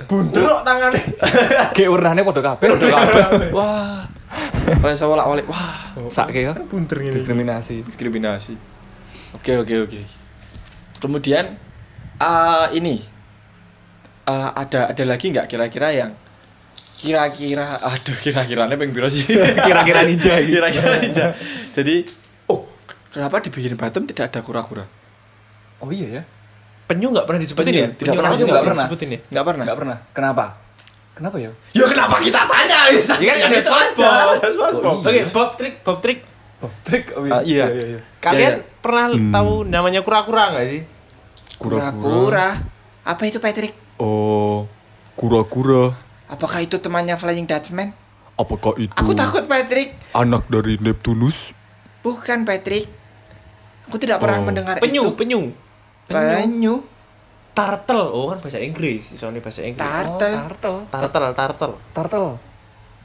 Bunter 0.03 0.43
kok 0.43 0.63
tangannya. 0.67 1.03
kayak 1.77 1.91
warnanya 1.95 2.23
podo 2.27 2.43
kabeh, 2.43 2.67
podo 2.75 2.87
kabeh. 2.91 3.51
Wah. 3.55 4.03
Ora 4.83 4.93
iso 4.95 5.07
wolak-walik. 5.07 5.47
Wah. 5.47 5.95
Sak 6.11 6.35
ya. 6.35 6.55
Bunter 6.55 6.99
ini. 7.03 7.15
Diskriminasi. 7.15 7.87
diskriminasi. 7.87 8.55
Oke 9.39 9.59
oke 9.59 9.75
oke. 9.87 9.99
oke. 9.99 10.01
Kemudian 10.99 11.55
eh 12.23 12.67
ini 12.79 13.03
eh, 14.27 14.51
ada 14.55 14.95
ada 14.95 15.05
lagi 15.07 15.35
nggak 15.35 15.47
kira-kira 15.51 15.89
yang 15.91 16.11
kira-kira 17.03 17.83
aduh 17.83 18.15
kira-kiranya 18.15 18.79
pengen 18.79 18.95
biro 18.95 19.11
sih 19.11 19.27
Kira-kira 19.27 20.07
ninja 20.07 20.39
kira-kira 20.39 21.03
ninja 21.03 21.35
jadi 21.75 22.07
oh 22.07 22.22
kenapa 23.12 23.38
dibikin 23.38 23.77
Batam 23.77 24.05
tidak 24.05 24.33
ada 24.33 24.40
kura-kura 24.40 24.85
Oh 25.79 25.90
iya 25.90 26.09
ya. 26.09 26.22
Penyu 26.85 27.11
nggak 27.11 27.27
pernah 27.27 27.40
disebutin 27.40 27.68
Penyu, 27.68 27.83
ya? 27.83 27.88
tidak 27.92 28.12
pernah, 28.12 28.25
langsung 28.29 28.46
nggak 28.46 28.62
pernah. 28.62 28.77
disebutin 28.79 29.09
ya? 29.09 29.20
nggak 29.25 29.44
pernah 29.44 29.64
Enggak 29.64 29.79
pernah. 29.79 29.96
Kenapa? 30.12 30.44
Kenapa 31.12 31.37
ya? 31.37 31.51
ya 31.72 31.85
kenapa 31.85 32.16
kita 32.18 32.40
tanya 32.42 32.79
Ya 32.88 33.03
kan 33.05 33.37
ada 33.42 33.53
Itu 33.53 33.68
aja, 33.68 33.83
SpongeBob. 33.92 34.33
ada 34.33 34.48
SpongeBob. 34.48 34.94
Oke, 35.03 35.20
Bob 35.29 35.51
Trick, 35.55 35.75
Bob 35.83 35.98
Trick. 36.01 36.20
Trik. 36.81 37.05
Oh, 37.12 37.27
Ah, 37.27 37.42
iya. 37.42 37.66
iya, 37.66 37.98
Kalian 38.16 38.55
iya. 38.57 38.79
pernah 38.79 39.11
Hmm. 39.11 39.35
tahu 39.35 39.66
namanya 39.66 40.01
kura-kura 40.01 40.55
nggak 40.55 40.66
sih? 40.68 40.83
Kura-kura. 41.59 42.62
Apa 43.03 43.22
itu 43.27 43.38
Patrick? 43.38 43.75
Oh, 43.98 44.70
kura-kura. 45.14 45.98
Apakah 46.27 46.62
itu 46.62 46.79
temannya 46.79 47.14
Flying 47.14 47.44
Dutchman? 47.44 47.90
Apakah 48.33 48.79
itu 48.79 48.94
Aku 48.94 49.12
takut 49.12 49.44
Patrick. 49.44 49.98
anak 50.12 50.46
dari 50.46 50.79
Neptunus? 50.79 51.51
Bukan 52.01 52.42
Patrick. 52.42 52.87
Aku 53.93 54.01
tidak 54.01 54.25
pernah 54.25 54.41
Oh. 54.41 54.49
mendengar 54.49 54.81
Penyu, 54.81 55.13
itu. 55.13 55.21
penyu. 55.21 55.41
Penyu. 56.09 56.81
Turtle. 57.53 58.09
Oh 58.09 58.33
kan 58.33 58.41
bahasa 58.41 58.57
Inggris. 58.57 59.13
Soalnya 59.13 59.45
bahasa 59.45 59.61
Inggris. 59.61 59.85
Turtle. 59.85 60.33
Turtle. 60.49 60.79
Turtle, 60.89 61.31
turtle, 61.35 61.75
Turtle. 61.93 62.29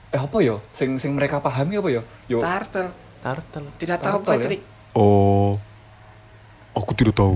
Eh 0.08 0.15
apa 0.17 0.38
ya? 0.39 0.56
Sing 0.71 0.95
sing 0.95 1.12
mereka 1.12 1.43
pahami 1.43 1.76
apa 1.76 1.89
ya? 1.91 2.02
Yo. 2.26 2.39
Turtle. 2.39 2.95
turtle. 3.19 3.67
Tidak 3.76 4.00
tahu 4.00 4.23
Turtle, 4.23 4.32
ya? 4.32 4.39
Patrick. 4.39 4.62
Oh, 4.95 5.60
aku 6.71 6.95
tidak 6.95 7.12
tahu. 7.13 7.36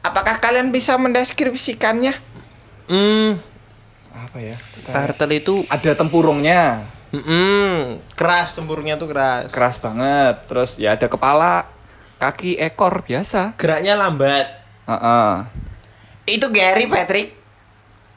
Apakah 0.00 0.38
kalian 0.38 0.70
bisa 0.70 0.94
mendeskripsikannya? 0.94 2.14
Hmm, 2.86 3.34
Apa 4.08 4.38
ya? 4.38 4.54
turtle 4.86 5.34
itu 5.34 5.54
Ada 5.66 5.92
tempurungnya. 5.94 6.86
hmm, 7.10 8.00
keras 8.14 8.54
tempurungnya 8.54 8.94
tuh 8.94 9.10
keras. 9.10 9.50
Keras 9.50 9.76
banget. 9.76 10.46
Terus 10.46 10.78
ya 10.78 10.94
ada 10.94 11.04
kepala, 11.04 11.66
kaki, 12.18 12.58
ekor 12.58 13.00
biasa. 13.00 13.54
Geraknya 13.54 13.94
lambat. 13.94 14.46
Heeh. 14.84 15.32
Itu 16.28 16.50
Gary 16.50 16.84
Patrick. 16.86 17.38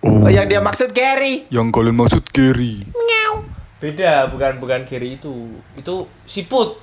Oh, 0.01 0.25
Oh, 0.25 0.29
yang 0.29 0.49
dia 0.49 0.57
maksud 0.57 0.89
Gary. 0.91 1.45
yang 1.47 1.69
kalian 1.69 1.93
maksud 1.95 2.25
Gary. 2.27 2.81
Beda, 3.77 4.29
bukan 4.29 4.57
bukan 4.57 4.85
Gary 4.85 5.17
itu. 5.17 5.33
Itu 5.73 6.05
siput. 6.21 6.77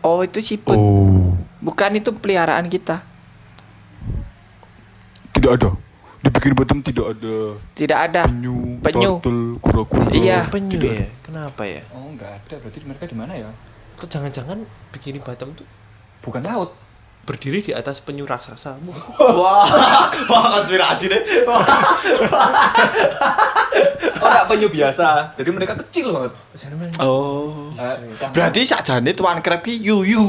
Oh, 0.00 0.18
itu 0.20 0.38
siput. 0.40 0.74
Oh, 0.74 1.30
Bukan 1.60 1.94
itu 1.94 2.10
peliharaan 2.12 2.66
kita. 2.66 3.06
tidak 5.30 5.56
ada. 5.56 5.70
Dibikin 6.20 6.52
Batam 6.52 6.78
tidak 6.80 7.16
ada 7.16 7.36
Tidak 7.72 7.96
ada. 7.98 8.22
penyu, 8.28 8.76
Penyu. 8.78 9.18
turtle, 9.18 9.56
kura-kura. 9.58 10.10
Iya. 10.10 10.40
penyu 10.46 10.76
Tidak 10.76 10.92
ya. 10.92 11.06
Kenapa 11.22 11.62
ya? 11.64 11.80
Oh, 11.90 12.12
enggak 12.12 12.28
ada. 12.34 12.54
Berarti 12.60 12.78
mereka 12.82 13.04
di 13.06 13.16
mana 13.16 13.32
ya? 13.32 13.48
Atau 13.96 14.04
jangan-jangan 14.06 14.60
bikini 14.90 15.16
Batam 15.18 15.54
tuh 15.54 15.64
Bukan 16.20 16.42
laut. 16.42 16.72
berdiri 17.20 17.60
di 17.60 17.70
atas 17.70 18.00
penyu 18.00 18.24
raksasa. 18.24 18.74
wah 19.22 19.62
wah 20.26 20.46
konspirasi 20.52 21.06
deh 21.06 21.22
Wah. 21.46 21.62
Oh, 24.18 24.26
enggak 24.26 24.46
penyu 24.48 24.66
biasa. 24.66 25.30
Jadi 25.32 25.50
mereka 25.50 25.78
kecil 25.78 26.10
banget. 26.10 26.32
oh 26.98 27.70
Eh, 27.72 27.96
berarti 28.28 28.66
sakjane 28.66 29.12
tuan 29.12 29.38
krab 29.38 29.62
ki 29.62 29.78
yu 29.78 30.02
yu 30.02 30.20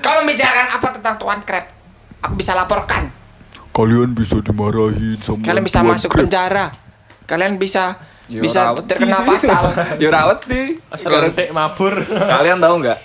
Kalau 0.00 0.24
membicarakan 0.24 0.66
apa 0.72 0.88
tentang 0.90 1.14
Tuan 1.16 1.40
Crab, 1.42 1.68
aku 2.18 2.34
bisa 2.34 2.56
laporkan. 2.56 3.12
Kalian 3.70 4.12
bisa 4.12 4.40
dimarahin 4.40 5.20
sama 5.20 5.44
Kalian 5.44 5.62
bisa 5.62 5.80
Tuan 5.80 5.90
masuk 5.94 6.08
Crab. 6.08 6.20
penjara. 6.24 6.66
Kalian 7.24 7.54
bisa 7.56 7.94
Yo, 8.30 8.40
bisa 8.40 8.70
rawat 8.70 8.86
terkena 8.86 9.26
pasal. 9.26 9.74
Yo 10.02 10.06
rawat 10.08 10.46
nih. 10.46 10.78
Asal 10.86 11.10
rentek 11.12 11.50
mabur. 11.50 11.98
Kalian 12.06 12.62
tahu 12.62 12.74
nggak? 12.78 12.98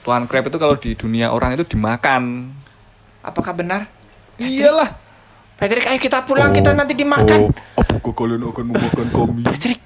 Tuan 0.00 0.24
crab 0.24 0.48
itu 0.48 0.56
kalau 0.56 0.74
di 0.74 0.96
dunia 0.96 1.28
orang 1.28 1.52
itu 1.52 1.68
dimakan. 1.68 2.48
Apakah 3.20 3.52
benar? 3.52 3.84
Iyalah. 4.36 4.96
Patrick, 5.56 5.84
ayo 5.84 5.96
kita 5.96 6.24
pulang, 6.24 6.52
Oh, 6.52 6.54
kita 6.54 6.72
nanti 6.72 6.92
dimakan. 6.92 7.48
Oh, 7.48 7.50
apakah 7.74 8.12
kalian 8.12 8.44
akan 8.44 8.64
memakan 8.70 9.08
kami? 9.08 9.40
Patrick, 9.40 9.80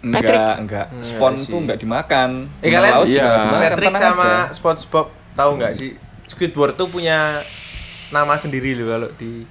Enggak, 0.00 0.20
Patrick. 0.22 0.44
enggak. 0.58 0.86
Spon 1.00 1.32
sih. 1.34 1.52
tuh 1.52 1.58
enggak 1.60 1.78
dimakan. 1.78 2.30
Eh, 2.60 2.68
kalian- 2.68 2.94
Laut 2.94 3.06
Iya. 3.06 3.28
dimakan, 3.28 3.60
Patrick 3.62 3.88
tenang 3.90 4.02
sama 4.02 4.24
aja. 4.24 4.36
SpongeBob 4.50 5.06
tahu 5.34 5.50
nggak 5.56 5.72
sih? 5.72 5.90
Squidward 6.24 6.72
tuh 6.72 6.88
punya 6.88 7.44
nama 8.08 8.32
sendiri 8.34 8.72
loh 8.72 8.88
kalau 8.88 9.08
di 9.14 9.44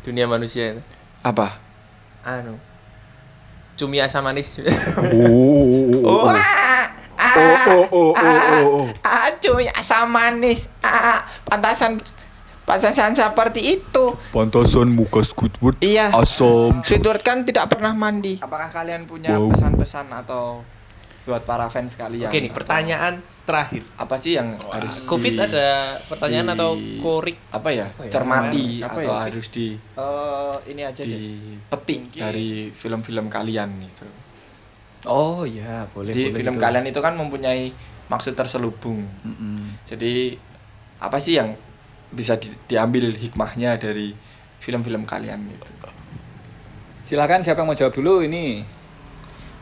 dunia 0.00 0.24
manusia 0.24 0.74
itu. 0.74 0.82
apa 1.20 1.54
Anu 2.22 2.56
cumi 3.76 3.98
asam 4.00 4.24
manis. 4.24 4.58
Oh. 6.02 6.28
oh. 6.28 6.34
Oh, 7.32 7.38
oh, 7.38 7.84
oh, 7.88 8.10
oh, 8.12 8.12
oh. 8.12 8.18
oh, 8.18 8.66
oh. 8.82 8.86
Ah, 9.06 9.24
ah, 9.24 9.28
cumi 9.40 9.64
asam 9.70 10.10
manis. 10.10 10.68
Ah, 10.84 11.16
ah, 11.16 11.20
pantasan 11.48 11.96
pantasan 12.68 13.16
seperti 13.16 13.80
itu. 13.80 14.04
Pantasan 14.34 14.92
muka 14.92 15.24
Squidward. 15.24 15.80
Iya. 15.80 16.12
Asam. 16.12 16.84
Squidward 16.84 17.24
kan 17.24 17.46
tidak 17.48 17.72
pernah 17.72 17.96
mandi. 17.96 18.36
Apakah 18.42 18.68
kalian 18.68 19.08
punya 19.08 19.32
pesan-pesan 19.38 20.12
atau 20.12 20.60
buat 21.22 21.42
para 21.42 21.66
fans 21.66 21.94
kalian 21.94 22.26
Oke 22.26 22.38
nih, 22.38 22.50
pertanyaan 22.50 23.14
terakhir. 23.42 23.86
apa 23.94 24.14
sih 24.16 24.34
yang 24.34 24.58
harus 24.64 25.02
Covid 25.04 25.32
di- 25.32 25.42
ada 25.44 25.68
pertanyaan 26.02 26.46
di- 26.46 26.52
atau 26.52 26.70
korik? 26.98 27.38
apa 27.48 27.68
ya 27.70 27.86
ya? 27.96 28.10
cermati 28.10 28.66
Apa 28.80 28.98
atau 28.98 29.06
ya? 29.08 29.18
harus 29.24 29.46
di 29.48 29.66
Eh, 29.78 30.54
ini 30.66 30.82
aja 30.82 30.98
deh 31.00 31.14
dipetik 31.14 32.00
dari 32.12 32.48
film-film 32.70 33.26
kalian 33.28 33.70
gitu. 33.84 34.02
Oh 35.04 35.42
iya, 35.42 35.86
boleh 35.88 36.10
Jadi 36.10 36.22
boleh 36.24 36.36
film 36.36 36.54
gitu. 36.54 36.62
kalian 36.62 36.84
itu 36.84 36.98
kan 36.98 37.14
mempunyai 37.14 37.70
maksud 38.06 38.34
terselubung. 38.34 39.06
Mm-mm. 39.22 39.78
Jadi 39.84 40.34
apa 40.98 41.18
sih 41.18 41.34
yang 41.34 41.54
bisa 42.08 42.34
di- 42.34 42.54
diambil 42.66 43.10
hikmahnya 43.12 43.74
dari 43.76 44.14
film-film 44.58 45.02
kalian 45.02 45.42
gitu? 45.44 45.70
Silakan 47.04 47.42
siapa 47.42 47.60
yang 47.60 47.68
mau 47.68 47.74
jawab 47.74 47.92
dulu 47.92 48.22
ini? 48.22 48.62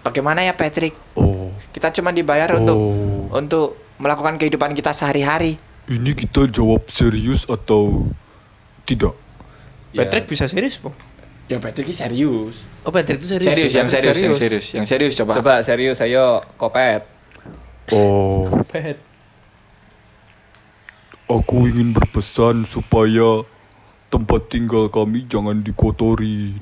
Bagaimana 0.04 0.44
ya 0.44 0.54
Patrick 0.56 0.96
Oh, 1.16 1.52
kita 1.72 1.92
cuma 1.94 2.10
dibayar 2.14 2.56
untuk 2.56 2.78
oh. 2.78 3.30
untuk 3.36 3.76
melakukan 4.00 4.40
kehidupan 4.40 4.72
kita 4.72 4.96
sehari-hari 4.96 5.60
Ini 5.90 6.14
kita 6.14 6.46
jawab 6.46 6.86
serius 6.86 7.44
atau 7.50 8.06
tidak? 8.86 9.14
Ya. 9.90 10.06
Patrick 10.06 10.30
bisa 10.30 10.46
serius, 10.46 10.78
Bu. 10.78 10.94
Ya 11.50 11.58
Patrick 11.58 11.90
ini 11.90 11.98
serius. 11.98 12.62
Oh, 12.86 12.94
Patrick 12.94 13.18
itu 13.18 13.26
serius. 13.26 13.50
Serius, 13.50 13.72
ya? 13.74 13.82
yang 13.82 13.90
serius, 13.90 14.06
yang 14.06 14.14
serius. 14.14 14.38
serius, 14.38 14.66
yang 14.70 14.86
serius 14.86 15.12
coba. 15.18 15.32
Coba 15.34 15.54
serius, 15.66 15.98
ayo 15.98 16.38
kopet. 16.54 17.10
Oh, 17.90 18.46
Pet. 18.70 19.02
aku 21.26 21.66
ingin 21.66 21.90
berpesan 21.90 22.62
supaya 22.66 23.42
tempat 24.10 24.46
tinggal 24.46 24.86
kami 24.86 25.26
jangan 25.26 25.58
dikotori. 25.58 26.54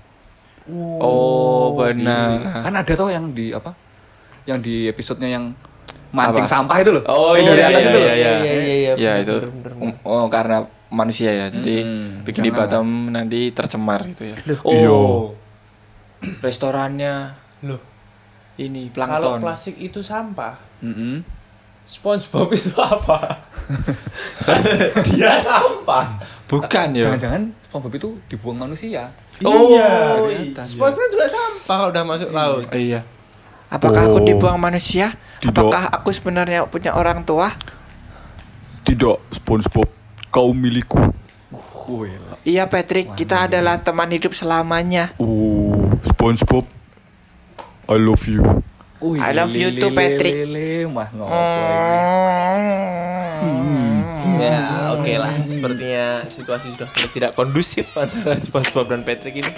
Oh, 0.70 1.72
benar. 1.74 2.62
Kan 2.62 2.74
ada 2.74 2.92
tuh 2.92 3.09
yang 3.09 3.33
di 3.33 3.50
apa? 3.50 3.72
Yang 4.44 4.59
di 4.62 4.74
episodenya 4.87 5.31
yang 5.35 5.52
mancing 6.09 6.44
Apa? 6.44 6.52
sampah 6.54 6.76
itu 6.78 6.90
loh. 6.90 7.04
Oh, 7.04 7.33
Oh, 7.33 7.35
iya, 7.35 7.52
atas 7.52 7.68
iya, 7.70 7.78
itu. 7.83 7.98
iya, 7.98 8.14
iya, 8.14 8.33
iya, 8.35 8.54
iya, 8.54 8.92
Ya 8.96 9.12
itu. 9.18 9.37
Oh, 10.02 10.28
karena 10.28 10.62
manusia 10.88 11.28
ya. 11.28 11.46
Jadi 11.48 11.85
Hmm, 11.85 12.20
bikin 12.22 12.42
di 12.42 12.50
Batam 12.50 12.85
nanti 13.09 13.48
tercemar 13.50 14.04
gitu 14.07 14.24
ya. 14.26 14.37
Iya. 14.40 14.88
Oh. 14.88 15.37
Restorannya 16.40 17.31
Loh, 17.61 17.78
ini 18.57 18.90
kalau 18.90 19.38
plankton. 19.38 19.40
plastik 19.40 19.76
itu 19.76 19.98
sampah, 19.98 20.59
Mm-mm. 20.81 21.22
SpongeBob 21.85 22.50
itu 22.50 22.74
apa? 22.74 23.46
Dia 25.07 25.38
sampah. 25.38 26.07
Bukan 26.46 26.88
ya. 26.92 27.07
Jangan-jangan 27.07 27.42
SpongeBob 27.64 27.94
itu 27.94 28.09
dibuang 28.26 28.59
manusia. 28.59 29.11
Oh, 29.40 29.70
iya. 29.70 30.18
ternyata. 30.18 30.62
SpongeBob 30.64 31.09
juga 31.09 31.27
sampah 31.27 31.77
kalau 31.77 31.90
udah 31.90 32.05
masuk 32.05 32.31
laut. 32.31 32.64
Iya. 32.70 33.01
apakah 33.68 34.03
aku 34.05 34.18
Oh. 34.18 34.24
dibuang 34.24 34.57
manusia 34.57 35.12
Tidak. 35.38 35.53
apakah 35.53 35.92
aku 35.92 36.09
sebenarnya 36.09 36.64
punya 36.64 36.92
orang 36.92 37.22
tua 37.22 37.53
Tidak, 38.81 39.20
SpongeBob, 39.31 39.87
kau 40.29 40.51
milikku. 40.51 40.96
iya 42.42 42.64
Patrick 42.64 43.12
kita 43.12 43.44
adalah 43.44 43.77
teman 43.79 44.09
hidup 44.09 44.33
selamanya 44.33 45.12
Oh, 45.16 45.92
SpongeBob, 46.03 46.64
I 47.87 47.96
love 47.96 48.24
you. 48.24 48.44
I 49.16 49.31
love 49.31 49.55
you 49.55 49.70
too, 49.72 49.92
Patrick. 49.92 50.35
Mah 50.87 51.09
ngopo 51.09 51.37
Ya, 54.38 54.62
oke 54.94 55.12
lah. 55.14 55.33
Sepertinya 55.44 56.07
situasi 56.24 56.72
sudah 56.72 56.88
tidak 57.11 57.35
kondusif 57.35 57.90
antara 57.94 58.38
SpongeBob 58.44 58.87
dan 58.88 59.03
Patrick 59.03 59.37
ini. 59.37 59.51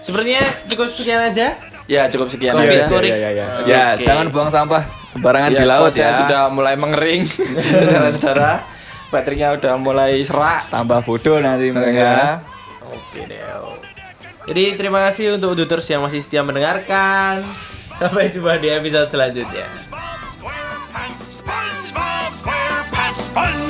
Sepertinya 0.00 0.40
cukup 0.66 0.88
sekian 0.92 1.20
aja. 1.22 1.54
Ya, 1.86 2.10
cukup 2.10 2.26
sekian 2.26 2.54
Kopi 2.54 2.66
aja. 2.68 2.84
Korik. 2.88 3.10
Ya, 3.10 3.18
ya, 3.18 3.30
ya. 3.30 3.46
Ya, 3.62 3.84
Oke. 3.94 4.02
jangan 4.02 4.26
buang 4.28 4.50
sampah 4.50 4.82
sembarangan 5.08 5.50
Ya, 5.50 5.58
di 5.60 5.64
laut 5.64 5.92
ya. 5.92 6.10
sudah 6.12 6.50
mulai 6.50 6.74
mengering. 6.74 7.22
Saudara-saudara, 7.70 8.66
Patricknya 9.06 9.54
udah 9.54 9.74
mulai 9.78 10.18
serak. 10.20 10.66
tambah 10.66 11.02
bodoh 11.02 11.38
nanti 11.38 11.70
mereka. 11.70 12.42
Oke 12.82 13.22
deh. 13.24 13.38
Jadi 14.46 14.78
terima 14.78 15.02
kasih 15.02 15.34
untuk 15.34 15.54
uduters 15.54 15.86
yang 15.86 16.02
masih 16.02 16.18
setia 16.18 16.42
mendengarkan. 16.42 17.42
Sampai 17.92 18.28
jumpa 18.28 18.58
di 18.58 18.68
episode 18.68 19.06
selanjutnya. 19.06 19.66
SpongeBob 19.82 20.26
SquarePants, 20.28 21.22
SpongeBob 21.32 22.30
SquarePants, 22.34 23.18
SpongeBob 23.22 23.22
SquarePants. 23.22 23.65